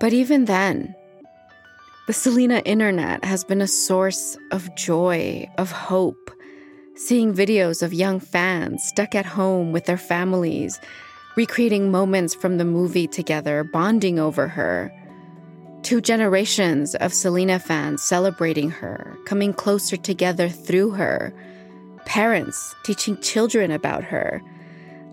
But 0.06 0.14
even 0.14 0.46
then, 0.46 0.94
the 2.06 2.14
Selena 2.14 2.62
internet 2.64 3.26
has 3.26 3.44
been 3.44 3.60
a 3.60 3.68
source 3.68 4.38
of 4.52 4.76
joy, 4.76 5.50
of 5.58 5.72
hope. 5.72 6.30
Seeing 6.94 7.34
videos 7.34 7.82
of 7.82 7.92
young 7.92 8.20
fans 8.20 8.84
stuck 8.84 9.16
at 9.16 9.26
home 9.26 9.72
with 9.72 9.86
their 9.86 9.98
families, 9.98 10.80
recreating 11.36 11.90
moments 11.90 12.36
from 12.36 12.60
the 12.60 12.66
movie 12.66 13.08
together, 13.08 13.64
bonding 13.64 14.20
over 14.20 14.48
her. 14.48 14.94
Two 15.82 16.02
generations 16.02 16.94
of 16.94 17.12
Selena 17.12 17.58
fans 17.58 18.04
celebrating 18.04 18.70
her, 18.70 19.18
coming 19.26 19.54
closer 19.54 19.98
together 19.98 20.50
through 20.50 20.92
her. 20.92 21.34
Parents 22.06 22.76
teaching 22.84 23.20
children 23.22 23.72
about 23.72 24.04
her, 24.04 24.40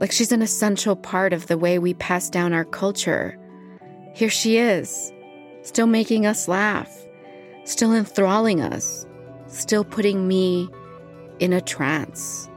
like 0.00 0.12
she's 0.12 0.32
an 0.32 0.42
essential 0.42 0.96
part 0.96 1.32
of 1.32 1.46
the 1.46 1.56
way 1.56 1.78
we 1.78 1.94
pass 1.94 2.28
down 2.28 2.52
our 2.52 2.66
culture. 2.66 3.38
Here 4.14 4.30
she 4.30 4.58
is, 4.58 5.12
still 5.62 5.86
making 5.86 6.26
us 6.26 6.48
laugh, 6.48 6.90
still 7.64 7.94
enthralling 7.94 8.60
us, 8.60 9.06
still 9.46 9.84
putting 9.84 10.28
me 10.28 10.68
in 11.38 11.52
a 11.52 11.60
trance. 11.60 12.48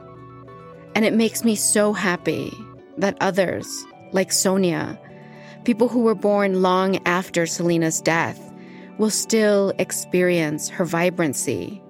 And 0.94 1.04
it 1.04 1.14
makes 1.14 1.44
me 1.44 1.54
so 1.56 1.92
happy 1.92 2.52
that 2.98 3.16
others, 3.20 3.66
like 4.12 4.32
Sonia, 4.32 4.98
people 5.64 5.88
who 5.88 6.00
were 6.00 6.14
born 6.14 6.62
long 6.62 6.98
after 7.06 7.46
Selena's 7.46 8.00
death, 8.00 8.40
will 8.98 9.10
still 9.10 9.72
experience 9.78 10.68
her 10.68 10.84
vibrancy. 10.84 11.82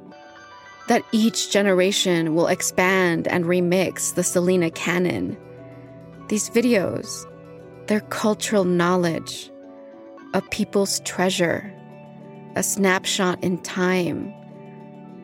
That 0.89 1.05
each 1.13 1.51
generation 1.51 2.35
will 2.35 2.47
expand 2.47 3.27
and 3.29 3.45
remix 3.45 4.15
the 4.15 4.23
Selena 4.23 4.71
canon. 4.71 5.37
These 6.29 6.51
videos, 6.51 7.27
their 7.87 8.01
cultural 8.01 8.65
knowledge, 8.65 9.51
a 10.37 10.43
people's 10.43 11.01
treasure, 11.01 11.73
a 12.57 12.63
snapshot 12.63 13.43
in 13.43 13.57
time 13.63 14.35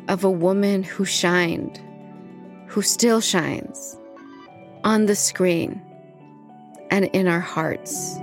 of 0.08 0.24
a 0.24 0.30
woman 0.30 0.82
who 0.82 1.04
shined, 1.04 1.78
who 2.66 2.80
still 2.80 3.20
shines 3.20 4.00
on 4.84 5.04
the 5.04 5.14
screen 5.14 5.82
and 6.90 7.04
in 7.12 7.28
our 7.28 7.40
hearts. 7.40 8.16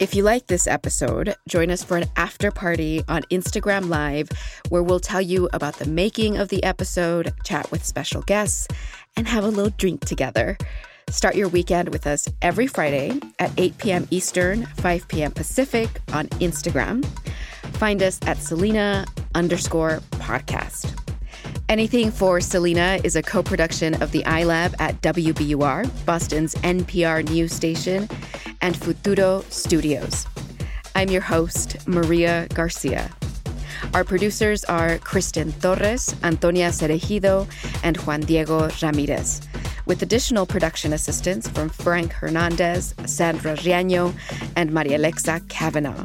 If 0.00 0.14
you 0.14 0.22
like 0.22 0.46
this 0.46 0.66
episode, 0.66 1.34
join 1.46 1.70
us 1.70 1.84
for 1.84 1.98
an 1.98 2.06
after 2.16 2.50
party 2.50 3.02
on 3.06 3.20
Instagram 3.24 3.90
Live 3.90 4.30
where 4.70 4.82
we'll 4.82 4.98
tell 4.98 5.20
you 5.20 5.50
about 5.52 5.76
the 5.76 5.84
making 5.84 6.38
of 6.38 6.48
the 6.48 6.64
episode, 6.64 7.34
chat 7.44 7.70
with 7.70 7.84
special 7.84 8.22
guests, 8.22 8.66
and 9.14 9.28
have 9.28 9.44
a 9.44 9.48
little 9.48 9.74
drink 9.76 10.06
together. 10.06 10.56
Start 11.10 11.34
your 11.34 11.48
weekend 11.48 11.90
with 11.90 12.06
us 12.06 12.26
every 12.40 12.66
Friday 12.66 13.20
at 13.38 13.52
8 13.58 13.76
p.m. 13.76 14.08
Eastern, 14.10 14.64
5 14.78 15.06
p.m. 15.06 15.32
Pacific 15.32 16.00
on 16.14 16.28
Instagram. 16.28 17.04
Find 17.74 18.02
us 18.02 18.18
at 18.22 18.38
Selena 18.38 19.04
underscore 19.34 20.00
podcast. 20.12 21.09
Anything 21.70 22.10
for 22.10 22.40
Selena 22.40 22.98
is 23.04 23.14
a 23.14 23.22
co 23.22 23.44
production 23.44 23.94
of 24.02 24.10
the 24.10 24.24
iLab 24.24 24.74
at 24.80 25.00
WBUR, 25.02 26.04
Boston's 26.04 26.56
NPR 26.56 27.22
news 27.30 27.52
station, 27.52 28.08
and 28.60 28.76
Futuro 28.76 29.44
Studios. 29.50 30.26
I'm 30.96 31.10
your 31.10 31.20
host, 31.20 31.86
Maria 31.86 32.48
Garcia. 32.54 33.08
Our 33.94 34.02
producers 34.02 34.64
are 34.64 34.98
Kristen 34.98 35.52
Torres, 35.60 36.12
Antonia 36.24 36.70
Cereijido, 36.70 37.46
and 37.84 37.96
Juan 37.98 38.22
Diego 38.22 38.68
Ramirez, 38.82 39.40
with 39.86 40.02
additional 40.02 40.46
production 40.46 40.92
assistance 40.92 41.46
from 41.46 41.68
Frank 41.68 42.12
Hernandez, 42.12 42.96
Sandra 43.06 43.54
Riaño, 43.54 44.12
and 44.56 44.72
Maria 44.72 44.96
Alexa 44.96 45.40
Kavanaugh. 45.48 46.04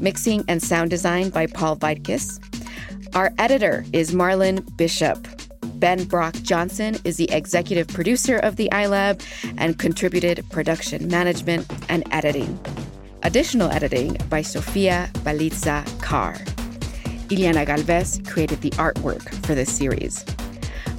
Mixing 0.00 0.44
and 0.48 0.60
sound 0.60 0.90
design 0.90 1.30
by 1.30 1.46
Paul 1.46 1.76
Vaitkus. 1.76 2.40
Our 3.14 3.30
editor 3.36 3.84
is 3.92 4.12
Marlon 4.12 4.64
Bishop. 4.78 5.28
Ben 5.74 6.04
Brock 6.04 6.32
Johnson 6.36 6.96
is 7.04 7.18
the 7.18 7.30
executive 7.30 7.86
producer 7.88 8.38
of 8.38 8.56
the 8.56 8.70
iLab 8.72 9.22
and 9.58 9.78
contributed 9.78 10.48
production 10.48 11.08
management 11.08 11.70
and 11.90 12.04
editing. 12.10 12.58
Additional 13.22 13.70
editing 13.70 14.16
by 14.30 14.40
Sofia 14.40 15.10
Balitza 15.24 15.84
Carr. 16.00 16.36
Iliana 17.28 17.66
Galvez 17.66 18.22
created 18.26 18.62
the 18.62 18.70
artwork 18.70 19.28
for 19.44 19.54
this 19.54 19.70
series. 19.70 20.22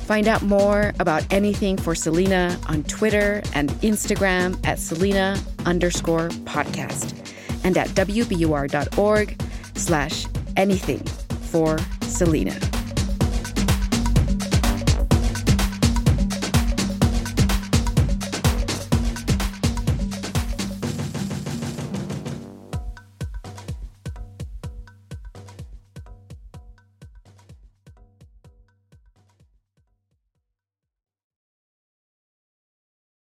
Find 0.06 0.28
out 0.28 0.44
more 0.44 0.94
about 1.00 1.26
anything 1.34 1.78
for 1.78 1.96
Selena 1.96 2.60
on 2.68 2.84
Twitter 2.84 3.42
and 3.56 3.72
Instagram 3.82 4.64
at 4.68 4.78
Selena 4.78 5.42
underscore 5.66 6.30
podcast 6.46 7.34
and 7.64 7.76
at 7.76 7.88
wbur.org 7.90 9.42
slash 9.74 10.28
anything 10.56 11.04
for 11.54 11.78
Selena. 12.14 12.83